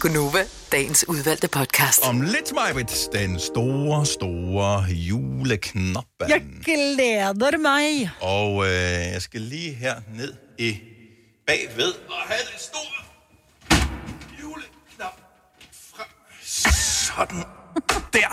[0.00, 2.00] Gunova, dagens udvalgte podcast.
[2.02, 6.04] Om lidt, Majbrit, den store, store juleknop.
[6.28, 8.10] Jeg glæder mig.
[8.20, 10.76] Og øh, jeg skal lige her ned i
[11.46, 13.04] bagved og have den store
[14.42, 15.20] juleknap
[15.94, 16.08] frem.
[16.42, 17.44] Sådan.
[18.20, 18.29] Der.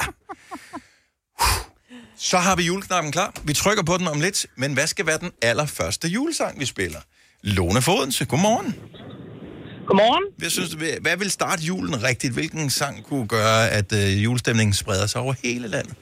[2.32, 3.34] Så har vi juleknappen klar.
[3.44, 4.46] Vi trykker på den om lidt.
[4.56, 7.00] Men hvad skal være den allerførste julesang, vi spiller?
[7.42, 8.76] Lone Fodense, godmorgen.
[9.88, 10.24] Godmorgen.
[10.38, 12.34] Hvad, synes hvad vil starte julen rigtigt?
[12.34, 15.96] Hvilken sang kunne gøre, at øh, julestemningen spreder sig over hele landet?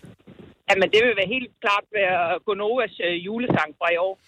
[0.69, 4.19] Jamen, det vil være helt klart være Gonovas øh, julesang fra i år.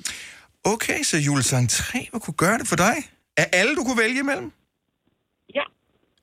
[0.64, 2.96] Okay, så julesang 3 vil kunne gøre det for dig?
[3.38, 4.52] Er alle, du kunne vælge imellem?
[5.56, 5.62] Ja.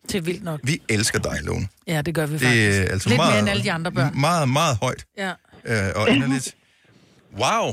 [0.09, 0.61] Det er vildt nok.
[0.65, 1.69] Vi elsker dig, Lone.
[1.87, 2.79] Ja, det gør vi Det faktisk.
[2.79, 4.21] er altså Lidt meget, mere end alle de andre børn.
[4.21, 5.33] Meget, meget højt Ja.
[5.71, 6.57] Øh, og inderligt.
[7.43, 7.67] Wow.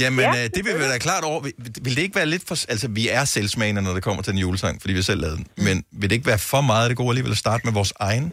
[0.00, 0.30] Jamen, Ja.
[0.44, 1.40] øh, det vil vi da klart over.
[1.40, 1.52] Vil,
[1.84, 2.54] vil det ikke være lidt for...
[2.72, 5.46] Altså, vi er selvsmagende, når det kommer til en julesang, fordi vi selv lavede den.
[5.56, 7.92] Men vil det ikke være for meget af det gode alligevel at starte med vores
[8.00, 8.26] egen?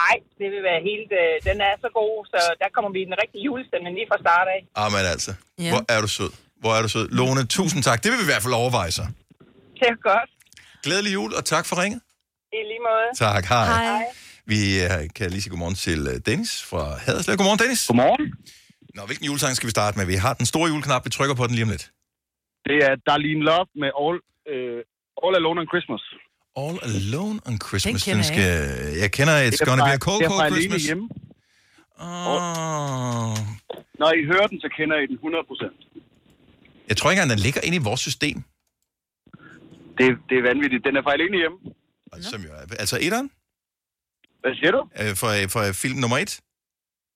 [0.00, 1.10] Nej, det vil være helt...
[1.22, 4.18] Øh, den er så god, så der kommer vi i den rigtige julestemning lige fra
[4.26, 4.60] start af.
[4.82, 5.32] Ah, men altså.
[5.58, 5.70] Ja.
[5.72, 6.30] Hvor er du sød.
[6.60, 7.08] Hvor er du sød.
[7.08, 7.98] Lone, tusind tak.
[8.04, 9.06] Det vil vi i hvert fald overveje sig.
[9.80, 10.30] Det er godt.
[10.84, 12.00] Glædelig jul, og tak for ringet.
[12.52, 13.08] I lige måde.
[13.28, 14.02] Tak, hej.
[14.52, 17.36] Vi øh, kan lige sige godmorgen til øh, Dennis fra Haderslev.
[17.36, 17.86] Godmorgen, Dennis.
[17.90, 18.24] Godmorgen.
[18.96, 20.06] Nå, hvilken julesang skal vi starte med?
[20.06, 21.84] Vi har den store juleknap, vi trykker på den lige om lidt.
[22.68, 24.16] Det er Darlene Love med All,
[24.52, 24.80] øh,
[25.24, 26.02] All Alone on Christmas.
[26.62, 27.92] All Alone on Christmas.
[27.92, 28.50] Den kender Den skal...
[29.02, 30.82] Jeg kender It's Det er Gonna Be a Cold, det er Cold Christmas.
[30.90, 31.06] Hjemme.
[32.00, 33.36] Oh.
[34.00, 36.88] Når I hører den, så kender I den 100%.
[36.88, 38.36] Jeg tror ikke engang, den ligger inde i vores system.
[39.98, 40.82] Det, det er vanvittigt.
[40.86, 41.58] Den er fra Alene Hjemme.
[42.32, 43.30] Som jo er, altså etteren?
[44.44, 44.80] Hvad siger du?
[45.00, 46.32] Øh, for, for film nummer et?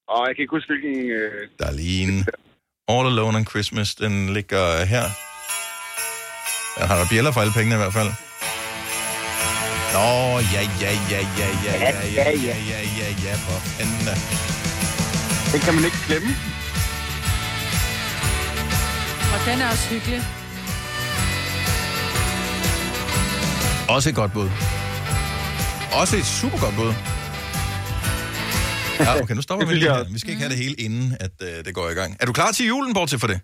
[0.09, 1.11] Og jeg kan ikke huske, hvilken...
[1.11, 1.49] Øh...
[1.61, 2.19] Darlene.
[2.93, 5.07] All Alone on Christmas, den ligger her.
[6.77, 8.11] Den har der bjæller for alle pengene i hvert fald.
[9.97, 10.09] Nå,
[10.55, 14.07] ja, ja, ja, ja, ja, ja, ja, ja, ja, ja, ja, for fanden.
[15.53, 16.31] Det kan man ikke glemme.
[19.35, 20.21] Og den er også hyggelig.
[23.95, 24.49] Også et godt bud.
[26.01, 27.18] Også et super godt bud.
[29.07, 30.05] Ja, okay, nu stopper vi lige her.
[30.17, 32.11] Vi skal ikke have det hele inden, at øh, det går i gang.
[32.21, 33.39] Er du klar til julen, bortset for det?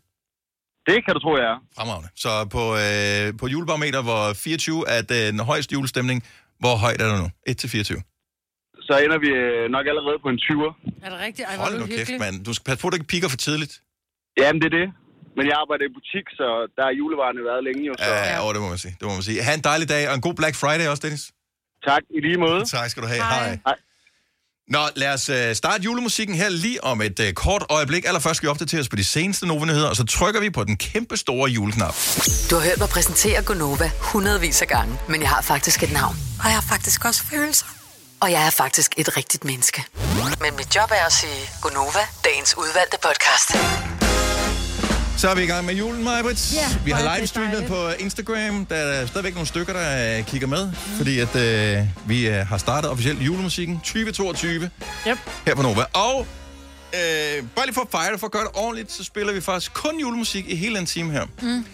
[0.88, 1.58] Det kan du tro, jeg er.
[1.78, 2.08] Fremragende.
[2.24, 6.18] Så på, øh, på julebarometer, hvor 24 er den højeste julestemning,
[6.62, 7.28] hvor højt er du nu?
[7.50, 8.02] 1-24.
[8.88, 10.70] Så ender vi øh, nok allerede på en 20'er.
[11.04, 11.44] Er det rigtigt?
[11.48, 12.34] Ej, hvor Hold nu kæft, mand.
[12.48, 13.72] Du skal passe på, at du ikke piker for tidligt.
[14.40, 14.88] Jamen, det er det.
[15.36, 16.46] Men jeg arbejder i butik, så
[16.76, 17.94] der er julevarerne været længe jo.
[17.98, 18.04] Så...
[18.04, 18.52] Ja, ja.
[18.54, 18.94] det må man sige.
[19.00, 19.38] Det må man sige.
[19.46, 21.24] Ha' en dejlig dag, og en god Black Friday også, Dennis.
[21.88, 22.60] Tak, i lige måde.
[22.76, 23.22] Tak skal du have.
[23.34, 23.58] Hej.
[23.68, 23.76] Hej.
[24.68, 28.04] Nå, lad os øh, starte julemusikken her lige om et øh, kort øjeblik.
[28.06, 30.76] Allerførst skal vi opdatere os på de seneste Nova-nyheder, og så trykker vi på den
[30.76, 31.94] kæmpe store juleknap.
[32.50, 36.16] Du har hørt mig præsentere Gonova hundredvis af gange, men jeg har faktisk et navn.
[36.38, 37.66] Og jeg har faktisk også følelser.
[38.20, 39.84] Og jeg er faktisk et rigtigt menneske.
[40.40, 43.48] Men mit job er at sige Gonova, dagens udvalgte podcast.
[45.16, 46.54] Så er vi i gang med julen, Majbrit.
[46.54, 48.66] Ja, vi har livestreamet på Instagram.
[48.66, 50.96] Der er stadigvæk nogle stykker, der øh, kigger med, mm.
[50.96, 54.70] fordi at øh, vi øh, har startet officielt julemusikken 2022
[55.08, 55.18] yep.
[55.46, 55.84] her på Nova.
[55.92, 56.26] Og
[56.94, 59.40] øh, bare lige for at fejre det, for at gøre det ordentligt, så spiller vi
[59.40, 61.24] faktisk kun julemusik i hele en time her.
[61.42, 61.64] Mm.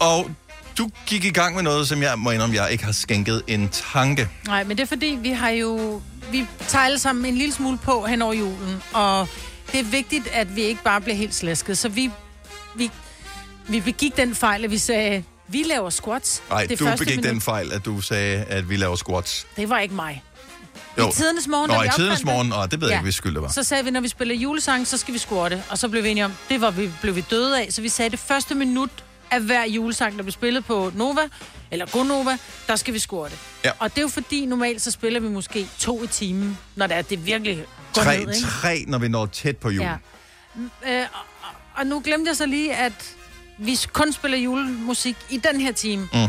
[0.00, 0.30] Og
[0.78, 3.68] du gik i gang med noget, som jeg må indrømme, jeg ikke har skænket en
[3.92, 4.28] tanke.
[4.46, 6.02] Nej, men det er fordi, vi har jo...
[6.30, 9.28] Vi tager alle sammen en lille smule på hen over julen, og
[9.72, 11.78] det er vigtigt, at vi ikke bare bliver helt slæsket.
[11.78, 12.10] Så vi,
[12.74, 12.90] vi,
[13.68, 16.42] vi begik den fejl, at vi sagde, vi laver squats.
[16.50, 17.24] Nej, du begik minut.
[17.24, 19.46] den fejl, at du sagde, at vi laver squats.
[19.56, 20.22] Det var ikke mig.
[20.98, 21.08] Jo.
[21.08, 23.42] I tidernes morgen, Nå, i tidernes morgen, og det ved jeg ikke, hvis skyld det
[23.42, 23.48] var.
[23.48, 25.62] Så sagde vi, når vi spiller julesang, så skal vi squatte.
[25.70, 27.72] Og så blev vi enige om, det var vi, blev vi døde af.
[27.72, 28.90] Så vi sagde, det første minut
[29.30, 31.20] af hver julesang, der blev spillet på Nova,
[31.70, 33.36] eller Gonova, der skal vi squatte.
[33.64, 33.70] Ja.
[33.78, 36.96] Og det er jo fordi, normalt så spiller vi måske to i timen, når det
[36.96, 37.64] er, det virkelig
[37.94, 38.48] går Tre, ned, ikke?
[38.48, 39.84] tre, når vi når tæt på jul.
[39.84, 41.00] Ja.
[41.00, 41.06] Øh,
[41.76, 42.92] og, nu glemte jeg så lige, at
[43.58, 46.08] vi kun spiller julemusik i den her time.
[46.12, 46.26] Mm.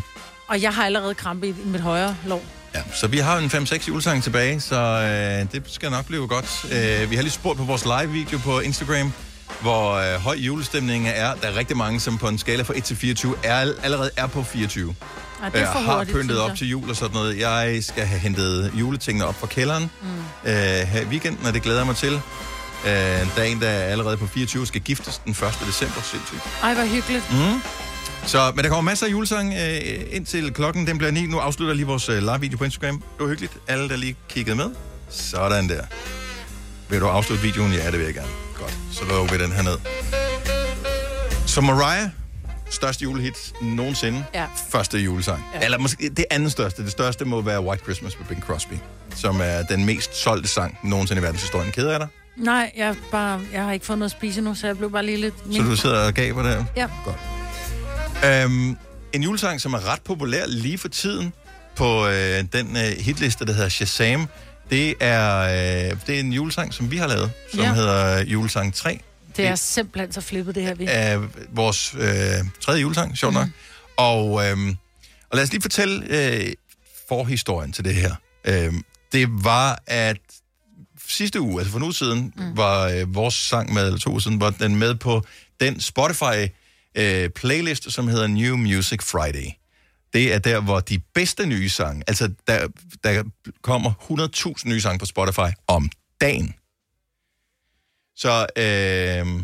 [0.48, 2.44] Og jeg har allerede krampe i, mit højre lov.
[2.76, 6.66] Ja, så vi har en 5-6 julesange tilbage, så øh, det skal nok blive godt.
[6.72, 9.14] Øh, vi har lige spurgt på vores live-video på Instagram,
[9.62, 11.34] hvor øh, høj julestemningen er.
[11.36, 14.28] Der er rigtig mange, som på en skala fra 1 til 24 er, allerede er
[14.28, 14.96] på 24.
[15.44, 17.40] Ja, det er for Øh, har hurtigt, pyntet op til jul og sådan noget.
[17.40, 20.08] Jeg skal have hentet juletingene op fra kælderen Mm.
[20.46, 22.22] øh, her i weekenden, og det glæder jeg mig til.
[22.86, 25.38] Øh, der er en, der er allerede på 24, skal giftes den 1.
[25.68, 26.02] december.
[26.02, 26.42] Sindssygt.
[26.64, 27.32] Ej, hvor hyggeligt.
[27.32, 27.62] Mm.
[28.26, 31.26] Så, men der kommer masser af julesang øh, indtil klokken den bliver 9.
[31.26, 32.96] Nu afslutter lige vores øh, live-video på Instagram.
[32.98, 33.54] Det var hyggeligt.
[33.68, 34.70] Alle, der lige kiggede med.
[35.10, 35.84] Sådan der.
[36.90, 37.74] Vil du afslutte videoen?
[37.74, 38.30] Ja, det vil jeg gerne.
[38.60, 38.78] Godt.
[38.92, 39.78] Så lukker vi den her ned.
[41.48, 42.10] Så Mariah,
[42.70, 44.26] største julehit nogensinde.
[44.34, 44.46] Ja.
[44.70, 45.44] Første julesang.
[45.54, 45.66] Ja.
[45.66, 46.84] Eller måske det anden største.
[46.84, 48.74] Det største må være White Christmas med Bing Crosby,
[49.16, 51.72] som er den mest solgte sang nogensinde i verdenshistorien.
[51.72, 52.08] Keder jeg dig?
[52.38, 54.92] Nej, jeg, er bare, jeg har ikke fået noget at spise nu, så jeg blev
[54.92, 55.34] bare lige lidt...
[55.52, 56.66] Så du sidder og gaber der?
[56.76, 56.88] Ja.
[57.06, 57.20] Godt.
[58.26, 58.78] Øhm,
[59.14, 61.34] en julesang, som er ret populær lige for tiden
[61.76, 64.28] på øh, den øh, hitliste, der hedder Shazam,
[64.70, 67.74] det er, øh, det er en julesang, som vi har lavet, som Ja.
[67.74, 69.00] hedder Julesang 3.
[69.38, 70.86] Det er simpelthen så flippet, det her, vi.
[70.88, 71.20] Af
[71.52, 72.02] vores øh,
[72.62, 73.48] tredje julesang, sjovt nok.
[73.98, 74.58] Og, øh,
[75.30, 76.54] og lad os lige fortælle øh,
[77.10, 78.16] forhistorien til det her.
[78.46, 78.74] Øh,
[79.12, 80.18] det var, at
[81.08, 82.58] sidste uge, altså for uge siden, mm.
[82.58, 85.24] var øh, vores sang med, eller to uger siden, var den med på
[85.60, 86.52] den Spotify
[86.96, 87.30] øh,
[87.92, 89.52] som hedder New Music Friday.
[90.14, 92.68] Det er der, hvor de bedste nye sange, altså der,
[93.04, 93.24] der
[93.62, 93.92] kommer
[94.62, 95.90] 100.000 nye sange på Spotify om
[96.22, 96.54] dagen.
[98.16, 99.44] Så øh,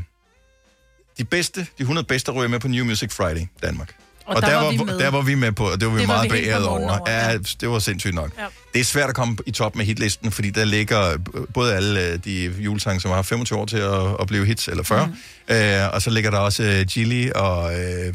[1.18, 3.96] de bedste, de 100 bedste ryger med på New Music Friday Danmark.
[4.36, 5.00] Og der var vi var, med.
[5.00, 6.90] der var vi med på, og det var vi Det meget vi beæret over.
[6.90, 8.32] over, Ja, det var sindssygt nok.
[8.38, 8.46] Ja.
[8.74, 11.18] Det er svært at komme i top med hitlisten, fordi der ligger
[11.54, 14.84] både alle øh, de julesange, som har 25 år til at, at blive hits, eller
[14.84, 15.56] 40, mm.
[15.56, 18.14] øh, og så ligger der også øh, Gilly og øh,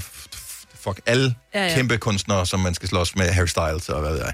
[0.85, 4.11] fuck, alle Ja, ja, kæmpe kunstnere, som man skal slås med, Harry Styles og hvad
[4.13, 4.33] ved jeg.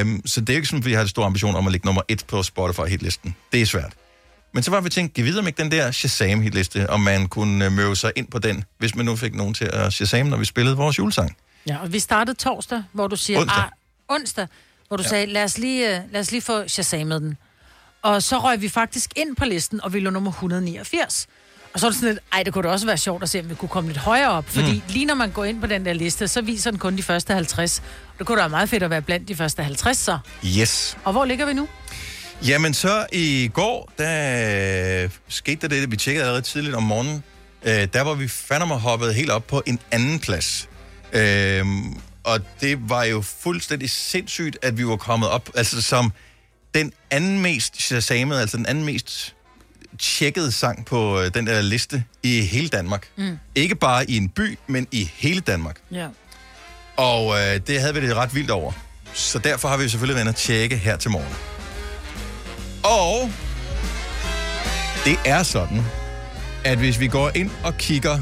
[0.00, 1.86] Øhm, så det er ikke sådan, at vi har en stor ambition om at ligge
[1.86, 3.34] nummer et på Spotify-hitlisten.
[3.52, 3.92] Det er svært.
[4.58, 7.96] Men så var vi tænkt, videre med den der Shazam-hitliste, om man kunne øh, møve
[7.96, 10.76] sig ind på den, hvis man nu fik nogen til at Shazam, når vi spillede
[10.76, 11.36] vores julesang.
[11.68, 13.38] Ja, og vi startede torsdag, hvor du siger...
[13.38, 13.62] Onsdag.
[13.62, 13.70] Ah,
[14.08, 14.46] onsdag,
[14.88, 15.08] hvor du ja.
[15.08, 17.36] sagde, lad os, lige, øh, lad os lige få Shazamet den.
[18.02, 21.26] Og så røg vi faktisk ind på listen, og vi lå nummer 189.
[21.74, 23.40] Og så er det sådan lidt, ej, det kunne da også være sjovt at se,
[23.40, 24.44] om vi kunne komme lidt højere op.
[24.48, 24.82] Fordi mm.
[24.88, 27.34] lige når man går ind på den der liste, så viser den kun de første
[27.34, 27.78] 50.
[27.78, 30.18] Og det kunne da være meget fedt at være blandt de første 50 så.
[30.58, 30.96] Yes.
[31.04, 31.68] Og hvor ligger vi nu?
[32.46, 37.24] Jamen så i går, der skete der det, vi tjekkede allerede tidligt om morgenen,
[37.62, 40.68] øh, der var vi fandme hoppet helt op på en anden plads.
[41.12, 41.66] Øh,
[42.24, 46.12] og det var jo fuldstændig sindssygt, at vi var kommet op, altså som
[46.74, 49.34] den anden mest shazamede, altså den anden mest
[49.98, 53.08] tjekkede sang på øh, den der liste i hele Danmark.
[53.16, 53.38] Mm.
[53.54, 55.76] Ikke bare i en by, men i hele Danmark.
[55.90, 56.08] Ja.
[56.96, 58.72] Og øh, det havde vi det ret vildt over.
[59.12, 61.57] Så derfor har vi selvfølgelig været og tjekke her til morgen.
[62.84, 63.30] Og
[65.04, 65.82] det er sådan,
[66.64, 68.18] at hvis vi går ind og kigger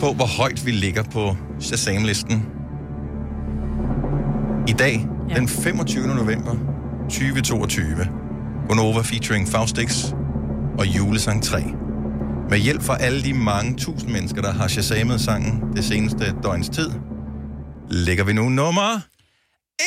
[0.00, 2.46] på, hvor højt vi ligger på Shazam-listen
[4.68, 5.34] i dag, ja.
[5.34, 6.06] den 25.
[6.06, 6.54] november
[7.10, 7.84] 2022,
[8.68, 10.04] Gonova featuring Faustix
[10.78, 11.64] og Julesang 3.
[12.50, 16.68] Med hjælp fra alle de mange tusind mennesker, der har shazamet sangen det seneste døgns
[16.68, 16.90] tid,
[17.90, 19.00] lægger vi nu nummer
[19.80, 19.84] et.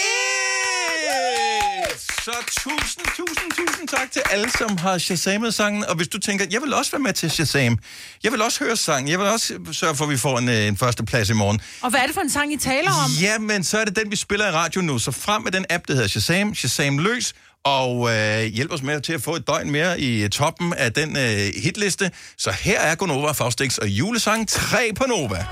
[2.28, 5.86] Så tusind, tusind, tusind tak til alle, som har shazamet sangen.
[5.86, 7.80] Og hvis du tænker, jeg vil også være med til Shazam.
[8.24, 9.12] Jeg vil også høre sangen.
[9.12, 11.62] Jeg vil også sørge for, at vi får en, øh, en første plads i morgen.
[11.82, 13.12] Og hvad er det for en sang, I taler om?
[13.22, 15.00] Ja, men så er det den, vi spiller i radio nu.
[15.00, 16.56] Så frem med den app, der hedder Shazam.
[16.56, 17.34] Shazam løs.
[17.64, 21.18] Og øh, hjælp os med til at få et døgn mere i toppen af den
[21.18, 22.12] øh, hitliste.
[22.38, 25.46] Så her er Gonova, Faustix og julesang 3 på Nova.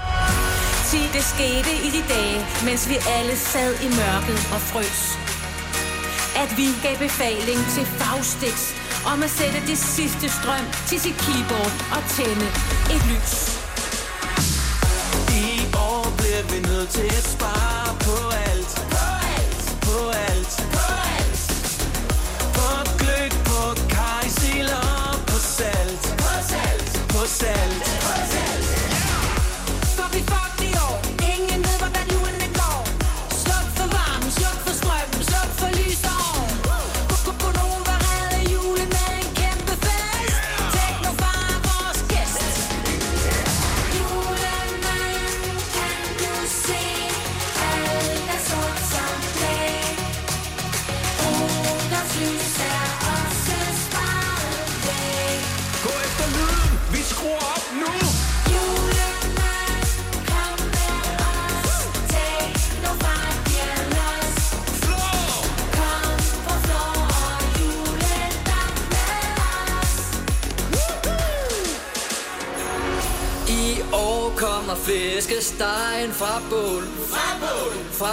[0.92, 5.35] Sig, det skete i de dage, mens vi alle sad i mørket og frøs.
[6.44, 8.58] At vi gav befaling til Faustix
[9.06, 12.48] om at sætte det sidste strøm til sit keyboard og tænde
[12.96, 13.36] et lys.
[15.44, 15.46] I
[15.92, 18.18] år bliver vi nødt til at spare på
[18.50, 18.72] alt.
[18.96, 19.06] På
[19.38, 19.64] alt.
[19.88, 19.98] På
[20.30, 20.54] alt.
[20.76, 20.86] På
[21.18, 21.44] alt.
[22.58, 22.68] På
[23.00, 23.62] gløk, på
[23.96, 26.04] kajsil og på salt.
[26.24, 26.90] På salt.
[27.14, 27.74] På salt.
[27.80, 27.95] På salt.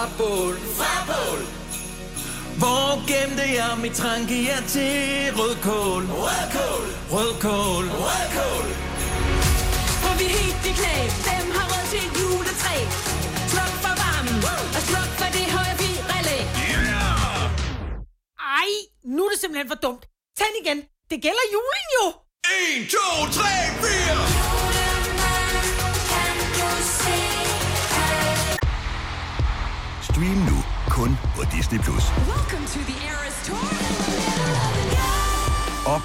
[0.02, 0.54] Fra bål.
[0.78, 1.40] Fra bål.
[2.60, 4.94] Hvor gemte jeg mit trangier til
[5.38, 6.02] rødkål?
[6.24, 6.86] Rødkål.
[7.14, 7.84] Rødkål.
[8.04, 8.66] Rødkål.
[10.02, 10.96] For vi helt i knæ.
[11.28, 12.76] Dem har råd til et juletræ.
[13.52, 14.36] Sluk for varmen.
[14.76, 15.74] Og sluk for det høje
[16.12, 16.38] relæ.
[18.60, 18.70] Ej,
[19.14, 20.04] nu er det simpelthen for dumt.
[20.38, 20.78] Tænd igen.
[21.10, 22.04] Det gælder julen jo.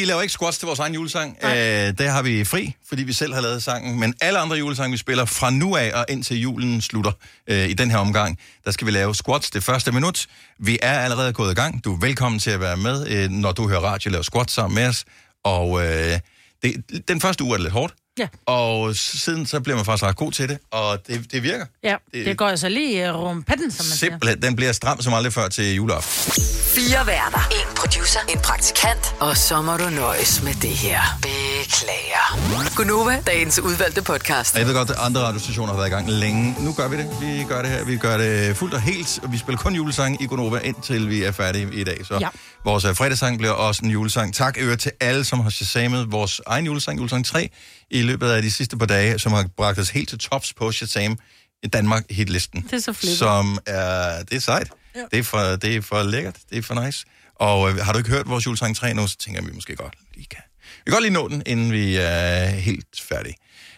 [0.00, 1.36] Vi laver ikke squats til vores egen julesang.
[1.44, 4.00] Øh, der har vi fri, fordi vi selv har lavet sangen.
[4.00, 7.12] Men alle andre julesange, vi spiller fra nu af og indtil julen slutter
[7.46, 10.26] øh, i den her omgang, der skal vi lave squats det første minut.
[10.58, 11.84] Vi er allerede gået i gang.
[11.84, 14.74] Du er velkommen til at være med, øh, når du hører radio, lave squats sammen
[14.74, 15.04] med os.
[15.44, 16.18] Og øh,
[16.62, 17.94] det, den første uge er det lidt hårdt.
[18.18, 18.28] Ja.
[18.46, 21.66] Og siden så bliver man faktisk ret god til det, og det, det virker.
[21.82, 24.10] Ja, det, det går altså lige i rumpetten, som man siger.
[24.10, 26.42] Simpelthen, den bliver stram som aldrig før til juleaften.
[26.74, 27.48] Fire værter.
[27.50, 28.20] En producer.
[28.28, 29.14] En praktikant.
[29.20, 31.00] Og så må du nøjes med det her.
[31.22, 32.74] Beklager.
[32.76, 34.56] Gunova, dagens udvalgte podcast.
[34.58, 36.56] Jeg ved godt, at andre radiostationer har været i gang længe.
[36.64, 37.10] Nu gør vi det.
[37.20, 37.84] Vi gør det her.
[37.84, 39.18] Vi gør det fuldt og helt.
[39.22, 42.06] Og vi spiller kun julesange i Gonova, indtil vi er færdige i dag.
[42.06, 42.28] Så Ja.
[42.64, 44.34] vores øh, fredagssang bliver også en julesang.
[44.34, 47.50] Tak øre til alle, som har shazamet vores egen julesang, julesang 3,
[47.90, 50.72] i løbet af de sidste par dage, som har bragt os helt til tops på
[50.72, 51.18] Shazam
[51.62, 52.62] i Danmark hitlisten.
[52.62, 53.18] Det er så flippet.
[53.18, 54.70] Som er, det er sejt.
[54.94, 55.00] Ja.
[55.10, 56.36] Det, er for, det er for lækkert.
[56.50, 57.04] Det er for nice.
[57.34, 59.54] Og øh, har du ikke hørt vores julesang 3 nu, så tænker jeg, at vi
[59.54, 60.42] måske godt lige kan.
[60.84, 63.34] Vi kan godt lige nå den, inden vi er helt færdige.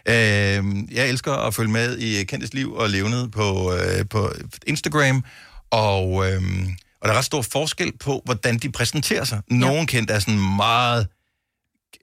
[0.09, 4.33] Øh, jeg elsker at følge med i Kendtes Liv og Levnet på, øh, på
[4.67, 5.25] Instagram,
[5.71, 6.43] og, øh,
[7.01, 9.41] og der er ret stor forskel på, hvordan de præsenterer sig.
[9.51, 9.85] Nogle ja.
[9.85, 11.07] kendte er sådan meget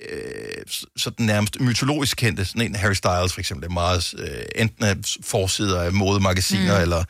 [0.10, 0.64] øh,
[0.98, 2.46] sådan nærmest mytologisk kendte.
[2.46, 6.82] Sådan en Harry Styles for eksempel, er meget øh, enten af forsider af modemagasiner, mm.
[6.82, 7.04] eller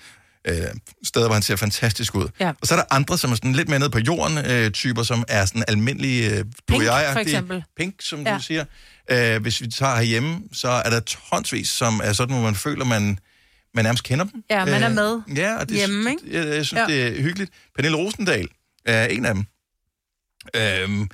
[0.47, 0.55] øh,
[1.03, 2.27] steder, hvor han ser fantastisk ud.
[2.39, 2.49] Ja.
[2.61, 5.03] Og så er der andre, som er sådan lidt mere nede på jorden, øh, typer,
[5.03, 7.63] som er sådan almindelige, øh, du Pink, jeg for eksempel.
[7.77, 8.33] Pink, som Ja.
[8.33, 8.65] du siger.
[9.11, 12.85] Øh, hvis vi tager herhjemme, så er der tonsvis, som er sådan, hvor man føler,
[12.85, 13.19] man,
[13.73, 14.43] man nærmest kender dem.
[14.49, 16.21] Ja, man er Øh, med Ja, og det, hjemme, ikke?
[16.39, 16.93] Jeg, jeg synes, Ja.
[16.93, 17.51] det er hyggeligt.
[17.75, 18.47] Pernille Rosendal
[18.85, 19.45] er en af dem.
[20.55, 21.09] Øhm,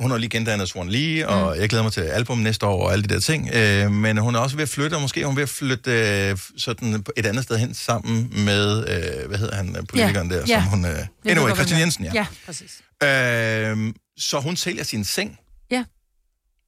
[0.00, 1.60] hun har lige gendannet Swan Lee, og mm.
[1.60, 3.50] jeg glæder mig til album næste år og alle de der ting.
[3.52, 5.90] Øh, men hun er også ved at flytte, og måske er hun ved at flytte
[6.30, 10.60] øh, sådan et andet sted hen sammen med, øh, hvad hedder han, politikeren der, Ja.
[10.60, 10.84] som hun...
[10.84, 12.10] Øh, ved anyway, Christian Jensen, ja.
[12.14, 12.80] Ja, præcis.
[13.02, 15.38] Øh, så hun sælger sin seng.
[15.70, 15.84] Ja.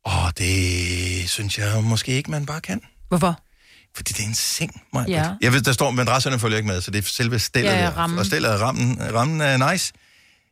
[0.04, 2.80] Og det synes jeg måske ikke, man bare kan.
[3.08, 3.40] Hvorfor?
[3.96, 5.06] Fordi det er en seng, Maja.
[5.08, 5.30] Ja.
[5.40, 7.90] Jeg ved, der står, madrasserne følger ikke med, så det er selve stillet Ja, ja,
[7.96, 8.18] rammen.
[8.18, 9.92] Og stillet rammen, rammen er nice.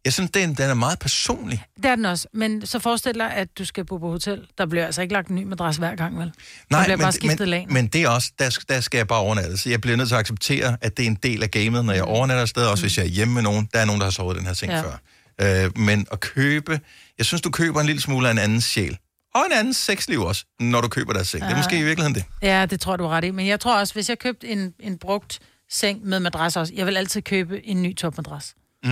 [0.05, 1.65] Jeg synes, den, den er meget personlig.
[1.77, 2.29] Det er den også.
[2.33, 4.47] Men så forestil dig, at du skal bo på hotel.
[4.59, 6.27] Der bliver altså ikke lagt en ny madras hver gang, vel?
[6.27, 6.33] der
[6.71, 9.19] Nej, bliver men, bare skiftet men, men det er også, der, der skal jeg bare
[9.19, 9.57] overnatte.
[9.57, 11.93] Så jeg bliver nødt til at acceptere, at det er en del af gamet, når
[11.93, 12.67] jeg overnatter et sted.
[12.67, 13.69] Også hvis jeg er hjemme med nogen.
[13.73, 14.83] Der er nogen, der har sovet den her seng Ja.
[14.83, 15.65] før.
[15.67, 16.81] Øh, men at købe...
[17.19, 18.99] Jeg synes, du køber en lille smule af en anden sjæl.
[19.35, 21.43] Og en anden sexliv også, når du køber deres seng.
[21.43, 21.57] Det er Ja.
[21.63, 22.25] måske i virkeligheden det.
[22.43, 23.31] Ja, det tror du har ret i.
[23.31, 25.39] Men jeg tror også, hvis jeg købte en, en brugt
[25.71, 28.55] seng med madras også, jeg vil altid købe en ny topmadras.
[28.85, 28.91] Mm.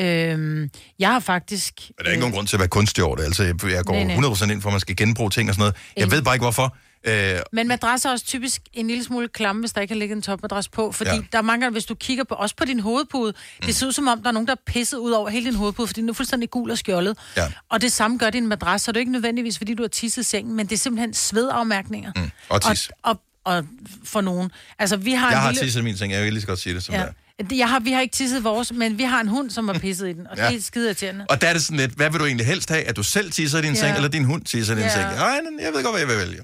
[0.00, 1.74] Øhm, jeg har faktisk...
[1.88, 3.24] Men der er ikke nogen grund til at være kunstig over det.
[3.24, 4.28] Altså, jeg, jeg går Nej, nej.
[4.28, 5.76] 100% ind for, at man skal genbruge ting og sådan noget.
[5.96, 6.76] Jeg ved bare ikke, hvorfor.
[7.06, 10.16] Øh, Men madrasser er også typisk en lille smule klamme, hvis der ikke har ligget
[10.16, 10.92] en topmadras på.
[10.92, 11.16] Fordi Ja.
[11.32, 13.66] der er gange, hvis du kigger på, også på din hovedpude, mm.
[13.66, 15.54] det ser ud som om, der er nogen, der er pisset ud over hele din
[15.54, 17.18] hovedpude, fordi den er fuldstændig gul og skjoldet.
[17.36, 17.52] Ja.
[17.70, 20.26] Og det samme gør din madras, så det er ikke nødvendigvis, fordi du har tisset
[20.26, 22.12] sengen, men det er simpelthen svedafmærkninger.
[22.16, 22.30] Mm.
[22.48, 22.90] Og tis.
[23.02, 23.64] Og, og, og
[24.04, 24.50] for nogen.
[24.78, 25.66] Altså, vi har jeg en har lille...
[25.66, 26.12] tisset min seng.
[26.12, 26.94] Jeg vil lige så godt sige det, som.
[26.94, 27.00] Ja.
[27.00, 27.12] det er.
[27.52, 30.08] Jeg har, vi har ikke tisset vores, men vi har en hund, som har pisset
[30.08, 30.48] i den, og Ja.
[30.48, 31.26] det er skide irriterende.
[31.28, 32.82] Og der er det sådan lidt, hvad vil du egentlig helst have?
[32.84, 33.80] At du selv tisser i din Ja.
[33.80, 34.92] seng, eller din hund tisser i din Ja.
[34.94, 35.04] seng?
[35.04, 36.42] Ej, jeg ved godt, hvad jeg vil vælge.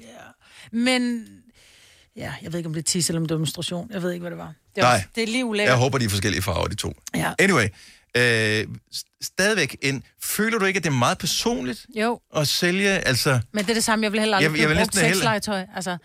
[0.73, 1.25] Men,
[2.17, 3.91] ja, jeg ved ikke, om det er tis eller om demonstration.
[3.93, 4.53] Jeg ved ikke, hvad det var.
[4.75, 4.95] Det Nej.
[4.95, 5.71] også, det er lige ulækkert.
[5.73, 6.93] Jeg håber, de er forskellige farver, de to.
[7.15, 7.33] Ja.
[7.39, 7.69] Anyway,
[8.17, 8.67] øh,
[9.23, 12.89] stadigvæk, en, føler du ikke, at det er meget personligt Jo, at sælge?
[12.91, 14.05] Altså, men det er det samme.
[14.05, 15.65] Jeg vil heller Jeg- aldrig jeg vil købe brugt sexlegetøj.
[15.77, 15.97] Altså,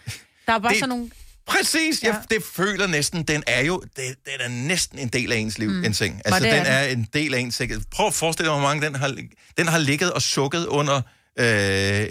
[0.48, 1.10] der er bare Det- sådan nogle...
[1.48, 2.08] præcis, ja.
[2.08, 5.58] jeg, det føler næsten, den er jo, det, den er næsten en del af ens
[5.58, 5.84] liv, mm.
[5.84, 6.22] en seng.
[6.26, 6.72] Altså, det er den den.
[6.74, 7.72] er en del af ens seng.
[7.91, 9.16] Prøv at forestille dig, hvor mange den har,
[9.58, 11.02] den har ligget og sukket under
[11.39, 12.06] øh,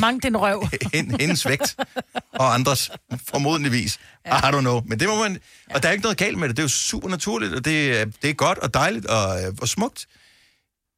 [0.00, 0.68] Mange den røv.
[0.94, 1.76] hen- hendes vægt,
[2.32, 2.90] og andres,
[3.28, 3.98] formodentligvis.
[4.26, 4.36] Ja.
[4.38, 4.82] I don't know.
[4.86, 5.38] Men det må man...
[5.70, 5.74] Ja.
[5.74, 6.56] Og der er ikke noget galt med det.
[6.56, 9.52] Det er jo super naturligt, og det, er- det er godt og dejligt og, øh,
[9.60, 10.06] og smukt.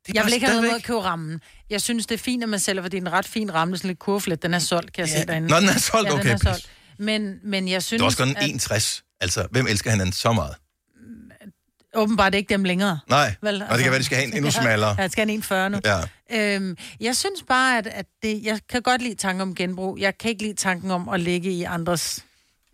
[0.07, 1.41] Det Jeg vil ikke have noget med at købe rammen.
[1.71, 3.77] Jeg synes, det er fint, at man sælger, for det er en ret fin ramme,
[3.77, 4.43] sådan lidt kurvflet.
[4.43, 5.21] Den er solgt, kan jeg Ja.
[5.21, 5.49] se derinde.
[5.49, 6.71] Nå, den er solgt, ja, okay, Den er solgt.
[7.01, 9.05] Men, men jeg synes, Det er også kun at 61.
[9.21, 10.55] Altså, hvem elsker hinanden så meget?
[11.95, 12.99] åbenbart ikke dem længere.
[13.09, 14.97] Nej, Vel, og det kan være, de skal have en endnu smallere.
[14.99, 15.81] Ja, skal have en 1,40 nu.
[15.85, 16.57] Ja.
[16.57, 19.99] Øhm, jeg synes bare, at, at det, jeg kan godt lide tanken om genbrug.
[19.99, 22.25] Jeg kan ikke lide tanken om at ligge i andres...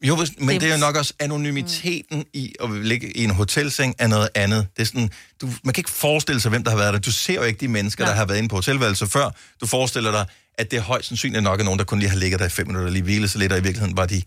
[0.03, 4.07] Jo, men det er jo nok også anonymiteten i at ligge i en hotelseng er
[4.07, 4.67] noget andet.
[4.77, 5.11] Det er sådan,
[5.41, 7.01] du, man kan ikke forestille sig, hvem der har været der.
[7.01, 8.13] Du ser jo ikke de mennesker, Nej.
[8.13, 9.31] der har været inde på hotelværelset før.
[9.61, 10.27] Du forestiller dig,
[10.59, 12.49] at det er højst sandsynligt nok er nogen, der kun lige har ligget der i
[12.49, 14.23] fem minutter lige hvilet sig lidt, og i virkeligheden var de,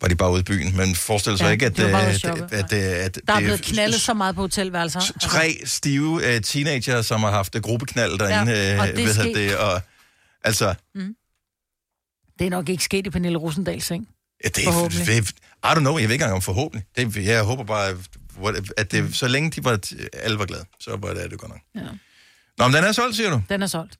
[0.00, 0.76] var de bare ude i byen.
[0.76, 3.16] Men forestil sig Ja, ikke, at, de var bare ude øh, at at, at, at,
[3.16, 5.00] at Der er det blevet knaldet så meget på hotelværelser.
[5.00, 8.52] Altså, tre stive uh, teenager, som har haft uh, gruppeknald derinde.
[8.52, 9.36] Ja, og og det er ved sket.
[9.36, 9.80] det, og,
[10.44, 10.74] altså,
[12.38, 14.08] Det er nok ikke sket i Pernille Rosendals seng.
[14.44, 15.30] Ja, det er, det,
[15.64, 16.84] I don't know, jeg ved ikke engang om forhåbentlig.
[16.96, 17.96] Det, jeg håber bare,
[18.76, 19.78] at det, så længe de var,
[20.12, 21.60] alle var glade, så var det, det godt nok.
[21.74, 21.80] Ja.
[22.58, 23.42] Nå, men den er solgt, siger du?
[23.48, 23.98] Den er solgt.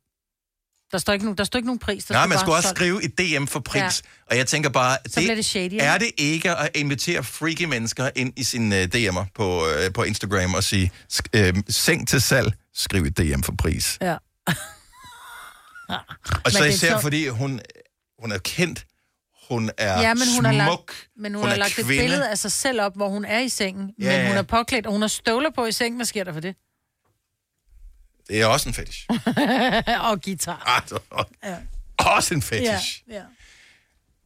[0.92, 2.04] Der står ikke, nogen, der står ikke nogen pris.
[2.04, 2.78] Der Nej, man skulle også solgt.
[2.78, 3.80] skrive i DM for pris.
[3.80, 3.84] Ja.
[3.84, 3.90] Ja.
[4.30, 8.10] Og jeg tænker bare, Så bliver det shady, er det ikke at invitere freaky mennesker
[8.16, 10.90] ind i sine uh, DM'er på, uh, på Instagram og sige,
[11.36, 13.98] uh, seng til salg, skriv i DM for pris.
[14.00, 14.12] Ja.
[16.44, 17.02] Og så det er især sjovt.
[17.02, 17.60] fordi hun,
[18.20, 18.86] hun er kendt,
[19.48, 21.94] hun er ja, men hun smuk, har lagt, men hun, hun har lagt kvinde.
[21.94, 23.90] et billede af sig selv op, hvor hun er i sengen.
[24.00, 24.38] Ja, men hun ja.
[24.38, 25.96] er påklædt, og hun har støvler på i sengen.
[25.98, 26.54] Hvad sker der for det?
[28.28, 29.06] Det er også en fetish.
[30.10, 30.62] og guitar.
[30.82, 30.98] Altså,
[31.44, 31.56] Ja.
[31.98, 33.02] også en fetish.
[33.10, 33.22] Ja, ja.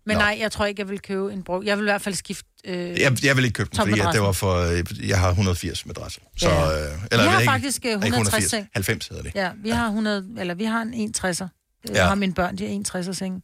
[0.07, 1.65] Men nej, jeg tror ikke, jeg vil købe en brug.
[1.65, 2.45] Jeg vil i hvert fald skifte...
[2.65, 4.55] Øh, Jeg, jeg vil ikke købe den, fordi at det var for...
[4.57, 6.21] øh, Jeg har 180 madrasser.
[6.37, 6.85] Så, Ja.
[6.87, 8.69] øh, eller Vi har ikke, faktisk, øh, ikke 160 seng.
[8.75, 9.33] 90 hedder det.
[9.35, 11.47] Ja, vi har 100, eller vi har en 61'er.
[11.89, 12.07] Jeg Ja.
[12.07, 13.43] har mine børn, de er 61'er seng.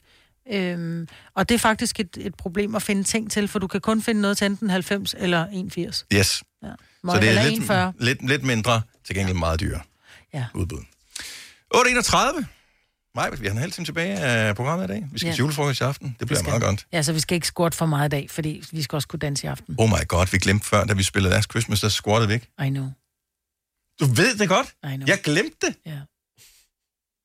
[0.53, 3.81] Øhm, og det er faktisk et, et problem at finde ting til, for du kan
[3.81, 6.07] kun finde noget til enten 90 eller 81.
[6.15, 6.43] Yes.
[6.63, 6.69] Ja.
[7.05, 7.93] Så det er 41.
[7.99, 9.81] lidt, lidt, lidt mindre, til gengæld meget dyre
[10.35, 10.47] Ja.
[10.55, 10.83] udbud.
[11.75, 12.45] 8.31.
[13.15, 15.05] Maj, vi har en halv time tilbage af programmet i dag.
[15.13, 15.31] Vi skal Ja.
[15.31, 15.35] ja.
[15.35, 16.17] til julefrokost i aften.
[16.21, 16.87] Det bliver meget godt.
[16.93, 19.21] Ja, så vi skal ikke squat for meget i dag, fordi vi skal også kunne
[19.21, 19.75] danse i aften.
[19.79, 22.47] Oh my god, vi glemte før, da vi spillede Last Christmas, der squattede vi ikke.
[22.67, 22.87] I know.
[24.01, 24.67] Du ved det godt.
[24.93, 25.07] I know.
[25.07, 25.75] Jeg glemte det.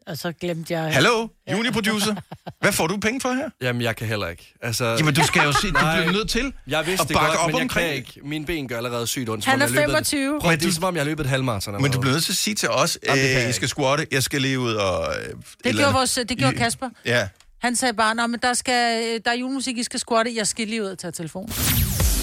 [0.08, 0.94] Og så glemte jeg...
[0.94, 2.16] Hallo, juniorproducer.
[2.62, 3.50] Hvad får du penge for her?
[3.62, 4.54] Jamen, jeg kan heller ikke.
[4.62, 7.28] Altså, Jamen, du skal jo se, du bliver nødt til Jeg vidste at det bakke
[7.28, 8.16] godt, op men jeg omkring kan det.
[8.16, 8.20] ikke.
[8.28, 9.46] Mine ben gør allerede sygt ondt.
[9.46, 10.40] Han er jeg løbet- 25.
[10.42, 11.82] Prøv, det er som om, jeg har løbet et halvmarathon.
[11.82, 14.08] Men du bliver nødt til at sige til os, det kan øh, I skal squatte,
[14.12, 15.16] jeg skal lige ud og...
[15.20, 15.34] Øh,
[15.64, 16.90] Det gjorde, vores, det gjorde Kasper.
[17.06, 17.28] Ja.
[17.62, 18.74] Han sagde bare, men der, skal,
[19.26, 20.32] der er julemusik, I skal squatte.
[20.36, 21.50] Jeg skal lige ud og tage telefonen.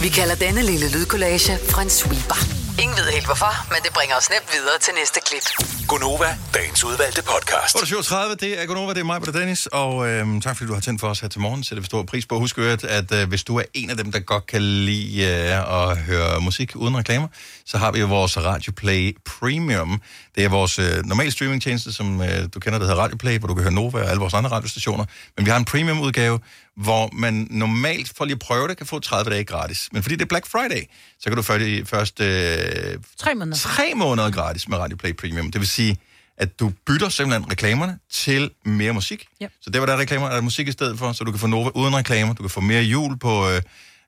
[0.02, 1.52] Vi kalder denne lille lydkollage
[1.82, 2.69] en sweeper.
[2.82, 5.46] Ingen ved helt hvorfor, men det bringer os nemt videre til næste klip.
[5.88, 7.76] Gonova, dagens udvalgte podcast.
[7.76, 10.80] 8.37, det er Gunova, det er mig, og Dennis, og øhm, tak fordi du har
[10.80, 11.64] tændt for os her til morgen.
[11.64, 12.38] Sætter vi stor pris på.
[12.38, 15.90] Husk at, at øh, hvis du er en af dem, der godt kan lide øh,
[15.90, 17.28] at høre musik uden reklamer,
[17.66, 20.00] så har vi jo vores Radio Play Premium.
[20.34, 23.48] Det er vores øh, normale streamingtjeneste, som øh, du kender, der hedder Radio Play, hvor
[23.48, 25.04] du kan høre Nova og alle vores andre radiostationer.
[25.36, 26.38] Men vi har en premium-udgave,
[26.80, 29.88] hvor man normalt, for lige at prøve det, kan få 30 dage gratis.
[29.92, 30.82] Men fordi det er Black Friday,
[31.18, 33.56] så kan du først, først øh, Tre måneder.
[33.56, 35.50] tre måneder gratis med Radio Play Premium.
[35.50, 35.96] Det vil sige,
[36.36, 39.26] at du bytter simpelthen reklamerne til mere musik.
[39.40, 39.46] Ja.
[39.60, 41.40] Så der, hvor der er reklamer, er der musik i stedet for, så du kan
[41.40, 42.34] få Nova uden reklamer.
[42.34, 43.56] Du kan få mere jul på øh,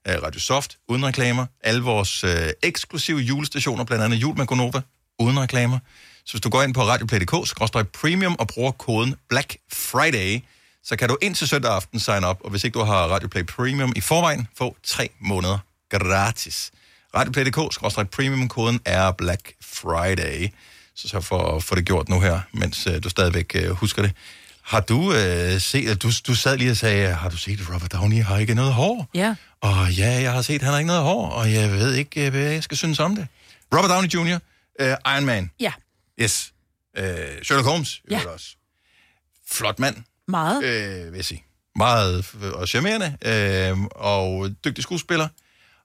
[0.07, 1.45] øh, Radio Soft uden reklamer.
[1.63, 2.31] Alle vores øh,
[2.63, 4.81] eksklusive julestationer, blandt andet Jul med Gonova,
[5.19, 5.79] uden reklamer.
[6.25, 10.41] Så hvis du går ind på radioplay.dk, premium og bruger koden Black Friday,
[10.83, 13.43] så kan du indtil søndag aften sign up, og hvis ikke du har Radio Play
[13.43, 15.57] Premium i forvejen, få tre måneder
[15.89, 16.71] gratis.
[17.15, 20.49] Radioplay.dk, premium, koden er Black Friday.
[20.95, 24.01] Så så for at få det gjort nu her, mens øh, du stadigvæk øh, husker
[24.01, 24.11] det.
[24.61, 27.93] Har du øh, set, du, du sad lige og sagde, har du set, at Robert
[27.93, 29.09] Downey har ikke noget hår?
[29.13, 29.35] Ja.
[29.61, 32.31] Og ja, jeg har set, han har ikke noget hår, og jeg ved ikke, øh,
[32.31, 33.27] hvad jeg skal synes om det.
[33.75, 34.39] Robert Downey Jr.,
[34.79, 35.73] øh, Iron Man, Ja,
[36.21, 36.53] yes.
[36.97, 37.05] Øh,
[37.43, 38.27] Sherlock Holmes, ja.
[38.27, 38.55] også.
[39.47, 39.95] Flot mand,
[40.27, 40.63] meget.
[40.63, 41.43] øh, vil jeg sige.
[41.75, 45.27] Meget og charmerende, øh, og dygtig skuespiller.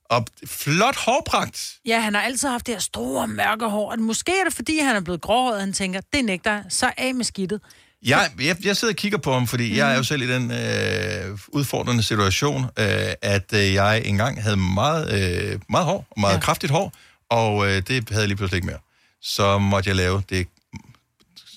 [0.05, 1.75] Og flot hårpragt.
[1.87, 3.91] Ja, han har altid haft det her store, mørke hår.
[3.91, 6.93] Og måske er det, fordi han er blevet gråhåret, og han tænker, det nægter så
[6.97, 7.61] af med skidtet.
[8.03, 9.77] Jeg, jeg, jeg sidder og kigger på ham, fordi mm.
[9.77, 14.57] jeg er jo selv i den øh, udfordrende situation, øh, at øh, jeg engang havde
[14.57, 16.41] meget, øh, meget hår, meget ja.
[16.41, 16.93] kraftigt hår,
[17.31, 18.79] og øh, det havde jeg lige pludselig ikke mere.
[19.23, 20.47] Så måtte jeg lave det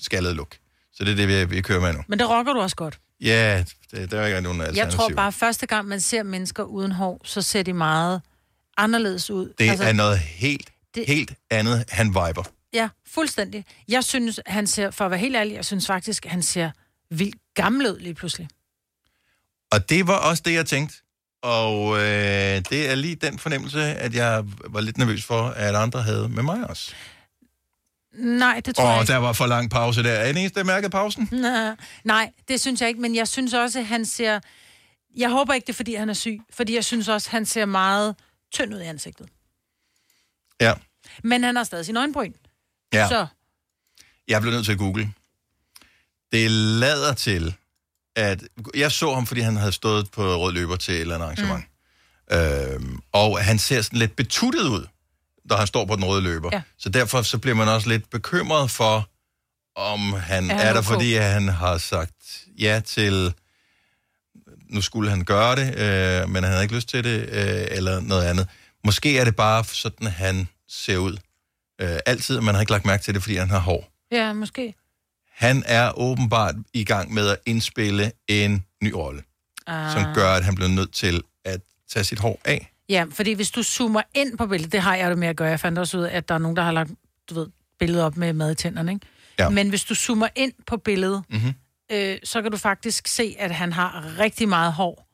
[0.01, 0.60] skaldede look.
[1.01, 1.99] Så det er det, vi, vi kører med nu.
[2.07, 2.99] Men det rocker du også godt.
[3.21, 4.83] Ja, det, der er ikke nogen alternativ.
[4.83, 8.21] Jeg tror bare, første gang, man ser mennesker uden hår, så ser de meget
[8.77, 9.53] anderledes ud.
[9.59, 11.05] Det altså, er noget helt, det...
[11.07, 12.51] helt andet, han viber.
[12.73, 13.65] Ja, fuldstændig.
[13.87, 16.71] Jeg synes, han ser, for at være helt ærlig, jeg synes faktisk, han ser
[17.09, 18.47] vildt gammel ud lige pludselig.
[19.71, 20.95] Og det var også det, jeg tænkte.
[21.43, 26.01] Og øh, det er lige den fornemmelse, at jeg var lidt nervøs for, at andre
[26.01, 26.93] havde med mig også.
[28.13, 29.11] Nej, det tror jeg Og ikke.
[29.13, 30.11] der var for lang pause der.
[30.11, 31.29] Er det eneste, der mærkede pausen?
[31.31, 34.39] Nej, Nej, det synes jeg ikke, men jeg synes også, at han ser...
[35.17, 37.65] Jeg håber ikke, det er, fordi han er syg, fordi jeg synes også, han ser
[37.65, 38.15] meget
[38.53, 39.27] tynd ud i ansigtet.
[40.61, 40.73] Ja.
[41.23, 42.33] Men han har stadig sin øjenbryn.
[42.93, 43.07] ja.
[43.07, 43.27] Så
[44.27, 45.13] Jeg blev nødt til at google.
[46.31, 47.55] Det lader til,
[48.15, 48.43] at...
[48.75, 51.65] Jeg så ham, fordi han havde stået på rød løber til et eller andet arrangement.
[52.31, 52.37] Mm.
[52.37, 54.87] Øhm, og han ser sådan lidt betuttet ud,
[55.45, 56.49] når han står på den røde løber.
[56.53, 56.61] Ja.
[56.77, 59.09] Så derfor så bliver man også lidt bekymret for,
[59.75, 63.33] om han Er han er der, fordi han har sagt ja til...
[64.69, 67.99] Nu skulle han gøre det, øh, men han havde ikke lyst til det, øh, eller
[67.99, 68.47] noget andet.
[68.85, 71.17] Måske er det bare sådan, han ser ud.
[71.81, 73.91] Øh, altid, man har ikke lagt mærke til det, fordi han har hår.
[74.11, 74.75] ja, måske.
[75.35, 79.23] Han er åbenbart i gang med at indspille en ny rolle,
[79.67, 79.93] Ah.
[79.93, 81.61] som gør, at han bliver nødt til at
[81.93, 82.71] tage sit hår af.
[82.89, 85.49] Ja, fordi hvis du zoomer ind på billedet, det har jeg det med at gøre.
[85.49, 86.91] Jeg fandt også ud af, at der er nogen, der har lagt
[87.29, 87.47] du ved,
[87.79, 89.05] billedet op med mad i tænderne, ikke?
[89.39, 89.49] Ja.
[89.49, 91.53] Men hvis du zoomer ind på billedet, Mm-hmm.
[91.91, 95.07] øh, så kan du faktisk se, at han har rigtig meget hår.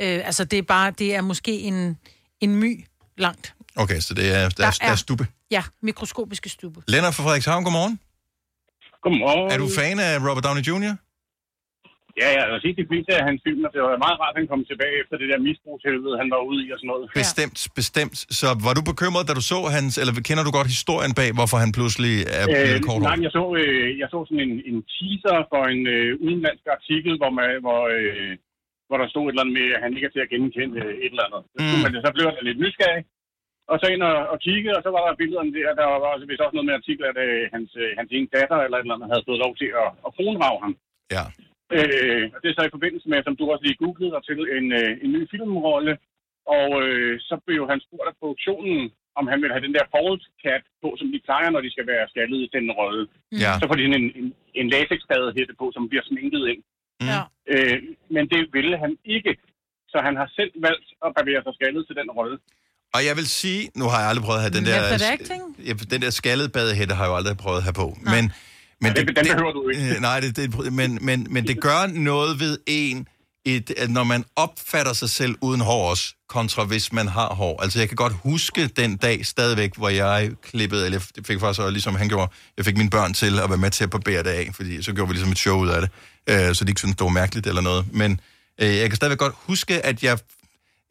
[0.00, 1.98] Øh, altså, det er bare, det er måske en,
[2.40, 2.84] en my
[3.18, 3.54] langt.
[3.76, 5.26] Okay, så det er, der, der, er, der er stube.
[5.50, 6.82] Ja, mikroskopiske stube.
[6.88, 8.00] Lennart fra Frederikshavn, godmorgen.
[9.02, 9.52] Godmorgen.
[9.52, 10.94] Er du fan af Robert Downey Jr.?
[12.22, 14.40] Ja, ja, vil sige, de fleste af hans film, og det var meget rart, at
[14.40, 17.04] han kom tilbage efter det der misbrugshelvede, han var ude i og sådan noget.
[17.22, 18.18] Bestemt, bestemt.
[18.40, 21.58] Så var du bekymret, da du så hans, eller kender du godt historien bag, hvorfor
[21.64, 25.36] han pludselig er blevet kort nej, jeg så, øh, jeg så sådan en, en teaser
[25.52, 28.32] for en øh, udenlandsk artikel, hvor, man, hvor, øh,
[28.88, 30.94] hvor der stod et eller andet med, at han ikke er til at genkende øh,
[31.04, 31.42] et eller andet.
[31.70, 31.80] Så, mm.
[31.84, 33.04] men så blev jeg lidt nysgerrig.
[33.72, 36.24] Og så ind og, og kigge, og så var der billederne der, der var også,
[36.30, 38.96] vist også noget med artikler, at øh, hans, øh, hans ene datter eller et eller
[38.96, 40.10] andet havde fået lov til at, at
[40.64, 40.74] ham.
[41.16, 41.24] Ja.
[41.76, 44.38] Øh, og det er så i forbindelse med, som du også lige googlede dig til,
[44.58, 45.92] en, øh, en ny filmrolle.
[46.56, 48.80] Og øh, så blev han spurgt af produktionen,
[49.18, 49.86] om han ville have den der
[50.44, 53.02] cap på, som de plejer, når de skal være skaldet i den rolle.
[53.44, 53.52] Ja.
[53.60, 54.26] Så får de sådan en, en,
[54.60, 56.62] en latexbadehætte på, som bliver sminket ind.
[57.00, 57.08] Mm.
[57.12, 57.20] Ja.
[57.52, 57.78] Øh,
[58.14, 59.32] men det ville han ikke.
[59.92, 62.36] Så han har selv valgt at barbere sig skaldet til den rolle.
[62.96, 64.78] Og jeg vil sige, nu har jeg aldrig prøvet at have den der...
[64.82, 65.42] Method acting?
[65.68, 67.88] Ja, den der skaldede badehætte har jeg jo aldrig prøvet at have på.
[68.14, 68.24] Men,
[68.80, 69.94] men Ja, det- den behøver du ikke.
[69.94, 73.08] Øh, nej, det, det, men, men, men det gør noget ved en,
[73.44, 77.62] et, at når man opfatter sig selv uden hår også, kontra hvis man har hår.
[77.62, 81.60] Altså, jeg kan godt huske den dag stadigvæk, hvor jeg klippede, eller jeg fik faktisk
[81.60, 84.22] også, ligesom han gjorde, jeg fik mine børn til at være med til at barbere
[84.22, 85.90] det af, fordi så gjorde vi ligesom et show ud af det,
[86.28, 87.86] øh, så de ikke syntes, det var mærkeligt eller noget.
[87.92, 88.20] Men
[88.60, 90.18] øh, jeg kan stadigvæk godt huske, at jeg,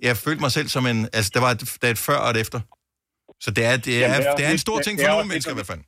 [0.01, 2.29] jeg følte mig selv som en, altså, der var et, der er et før og
[2.31, 2.59] et efter.
[3.41, 5.05] Så det er, det er, Jamen, det er det er en stor det- ting det
[5.07, 5.79] for nogle mennesker i hvert fald.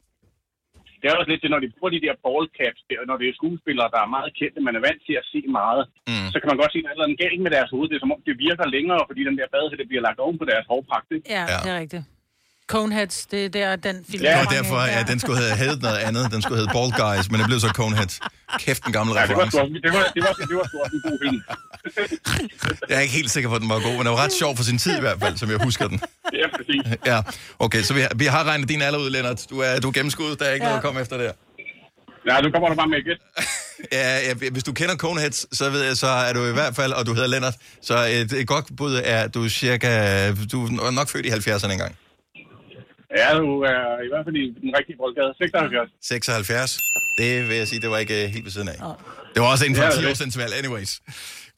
[1.00, 3.38] Det er også lidt det, når de bruger de der ballcaps, der, når det er
[3.40, 6.28] skuespillere, der er meget kendte, man er vant til at se meget, mm.
[6.34, 7.88] så kan man godt sige, at der er et eller andet galt med deres hoved.
[7.90, 10.46] Det er som om, det virker længere, fordi den der badehætte bliver lagt oven på
[10.52, 11.08] deres hårpragt.
[11.36, 12.06] Ja, ja, det er rigtigt.
[12.68, 14.22] Coneheads, det er der, den film.
[14.22, 14.98] Det der var mange derfor, af.
[14.98, 16.32] ja, den skulle have heddet noget andet.
[16.32, 18.20] Den skulle hedde Bald Guys, men det blev så Coneheads.
[18.60, 19.82] Kæft, en gammel Ja, det var, reference.
[19.86, 21.42] det var, det var, det var en god film.
[22.90, 24.58] Jeg er ikke helt sikker på, at den var god, men den var ret sjov
[24.58, 26.00] for sin tid i hvert fald, som jeg husker den.
[26.34, 26.82] Ja, præcis.
[27.06, 27.22] Ja,
[27.60, 29.46] okay, så vi har, vi har regnet din alder ud, Lennart.
[29.50, 30.70] Du er, du er gennemskuddet, der er ikke ja.
[30.70, 31.32] noget at komme efter der.
[32.30, 33.18] Ja, du kommer der bare med igen.
[33.92, 36.94] Ja, ja, hvis du kender Coneheads, så ved jeg, så er du i hvert fald,
[36.94, 40.66] og du hedder Lennart, så et, et godt bud er, at du er cirka, du
[40.66, 41.96] er nok født i 70'erne engang.
[43.20, 45.32] Ja, du er i hvert fald i den rigtige boldgade.
[45.38, 45.92] 76.
[46.02, 46.78] 76.
[47.20, 48.78] Det vil jeg sige, det var ikke øh, helt ved siden af.
[49.34, 50.92] Det var også inden for Ja, ja, det 10 er år siden valg, anyways.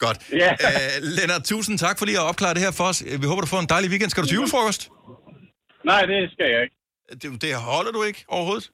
[0.04, 0.18] Godt.
[0.42, 0.50] Ja.
[0.68, 2.98] Øh, Lennart, tusind tak for lige at opklare det her for os.
[3.22, 4.10] Vi håber, du får en dejlig weekend.
[4.10, 4.82] Skal du til julefrokost?
[5.90, 6.76] Nej, det skal jeg ikke.
[7.22, 8.66] Det, det holder du ikke overhovedet?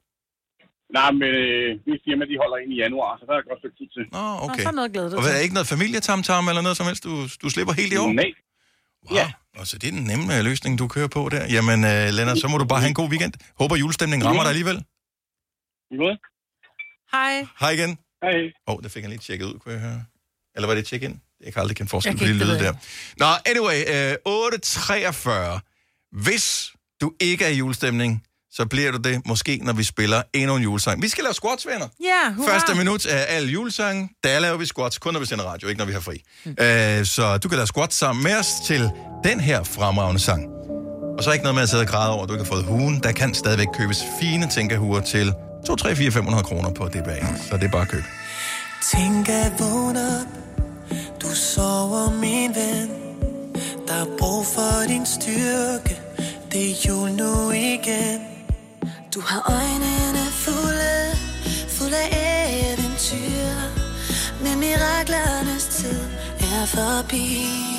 [0.98, 3.76] Nej, men øh, mit firma, de holder ind i januar, så der er godt stykke
[3.80, 4.04] tid til.
[4.16, 4.62] Nå, okay.
[4.66, 7.02] så er noget glæde dig Og hvad, er ikke noget familietamtam eller noget som helst?
[7.08, 8.10] Du, du slipper helt i år?
[8.22, 8.30] Nej.
[9.10, 9.18] Wow.
[9.18, 9.32] Ja.
[9.56, 11.46] Og så det er den nemme øh, løsning, du kører på der.
[11.46, 13.32] Jamen, uh, Lennart, så må du bare have en god weekend.
[13.58, 14.84] Håber julestemningen rammer dig alligevel.
[15.98, 16.20] Godt.
[17.12, 17.46] Hej.
[17.60, 17.98] Hej igen.
[18.22, 18.52] Hej.
[18.66, 20.04] Åh, oh, der fik jeg lige tjekket ud, kunne jeg høre.
[20.54, 21.20] Eller var det check-in?
[21.44, 22.74] Jeg kan aldrig kende forskel Jeg på kan de lyde der.
[23.16, 25.60] Nå, anyway, øh, 8.43.
[26.22, 28.25] Hvis du ikke er i julestemning,
[28.56, 31.02] så bliver du det måske, når vi spiller endnu en julesang.
[31.02, 31.88] Vi skal lave squats, venner.
[32.00, 32.52] Ja, hurra.
[32.52, 35.78] Første minut af alle julesange, der laver vi squats, kun når vi sender radio, ikke
[35.78, 36.22] når vi har fri.
[36.44, 36.50] Mm.
[36.50, 38.90] Øh, så du kan lave squats sammen med os til
[39.24, 40.46] den her fremragende sang.
[41.18, 42.52] Og så er ikke noget med at sidde og græde over, at du ikke har
[42.52, 43.02] fået huen.
[43.02, 45.32] Der kan stadigvæk købes fine tænkehuer til
[45.66, 47.24] 2, 3, 4, 500 kroner på det bag.
[47.50, 48.04] Så det er bare at købe.
[48.92, 50.26] Tænk at vågne op
[51.22, 52.90] Du sover min ven
[53.88, 56.00] Der er brug for din styrke
[56.52, 58.35] Det er jul nu igen
[59.16, 61.16] du har øjnene fulde,
[61.68, 63.48] fulde af eventyr.
[64.42, 66.00] Men miraklernes tid
[66.40, 67.75] er forbi.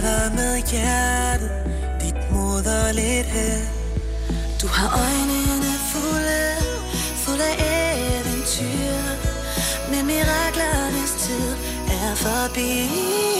[0.00, 1.50] Klarer dig med hjertet
[2.00, 3.58] Dit moderligt her.
[4.62, 6.42] Du har øjnene fulde,
[7.24, 8.96] fulde af eventyr
[9.90, 11.50] Men miraklernes tid
[11.88, 13.35] er forbi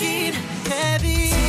[0.00, 0.34] til
[0.68, 1.39] magien.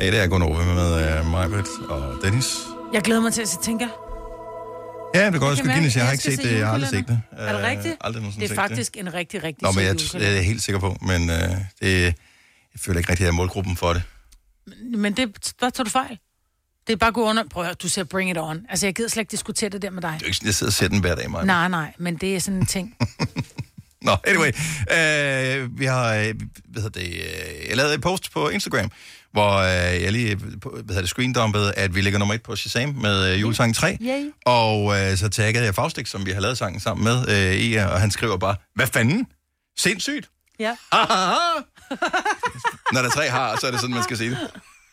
[0.00, 2.46] Hey, det er Gunova med uh, Majbrit og Dennis.
[2.92, 3.88] Jeg glæder mig til at se Tinker.
[5.14, 5.96] Ja, det går også kan Guinness.
[5.96, 6.58] Jeg har ikke set se det.
[6.58, 7.20] Jeg har aldrig set det.
[7.32, 7.96] Er det Øh, rigtigt?
[8.00, 10.80] Aldrig Det er set faktisk en rigtig, rigtig Nå, men jeg, jeg er helt sikker
[10.80, 11.36] på, men uh,
[11.80, 12.14] det, jeg
[12.76, 14.02] føler ikke rigtig, at jeg er målgruppen for det.
[14.96, 16.18] Men det, der tog du fejl.
[16.86, 17.44] Det er bare gå under.
[17.50, 18.66] Prøv at du siger bring it on.
[18.68, 20.10] Altså, jeg gider slet ikke diskutere det der med dig.
[20.10, 21.44] Det er jo ikke sådan, jeg sidder og ser den hver dag, Maja.
[21.44, 22.96] Nej, nej, men det er sådan en ting.
[24.02, 24.48] Nå, anyway.
[24.48, 26.32] Øh, vi har,
[26.68, 27.20] hvad hedder det,
[27.68, 28.90] jeg lavede et post på Instagram,
[29.38, 32.88] hvor øh, jeg lige, hvad hedder det, screendumpede, at vi ligger nummer et på Shazam
[32.88, 33.98] med øh, julesangen 3.
[34.02, 34.30] Yay.
[34.46, 37.74] Og øh, så taggede jeg Faustik, som vi har lavet sangen sammen med, øh, i,
[37.74, 39.26] og han skriver bare, hvad fanden?
[39.78, 40.28] Sindssygt.
[40.58, 40.76] Ja.
[42.92, 44.38] Når der er tre har, så er det sådan, man skal sige det.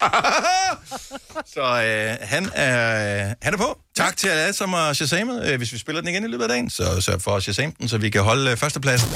[1.53, 3.77] så øh, han, er, han er på.
[3.97, 5.45] Tak til alle, som har shazamet.
[5.45, 7.73] Øh, Hvis vi spiller den igen i løbet af dagen, så sørg for at shazame
[7.79, 9.09] den, så vi kan holde øh, førstepladsen.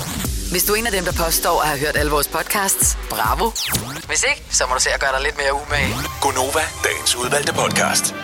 [0.51, 3.51] Hvis du er en af dem, der påstår at have hørt alle vores podcasts, bravo.
[4.07, 5.93] Hvis ikke, så må du se at gøre dig lidt mere umage.
[6.21, 8.15] Gonova, dagens udvalgte podcast.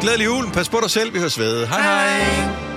[0.00, 0.52] Glædelig jul.
[0.52, 1.14] Pas på dig selv.
[1.14, 1.66] Vi høres ved.
[1.66, 2.75] Hej hej.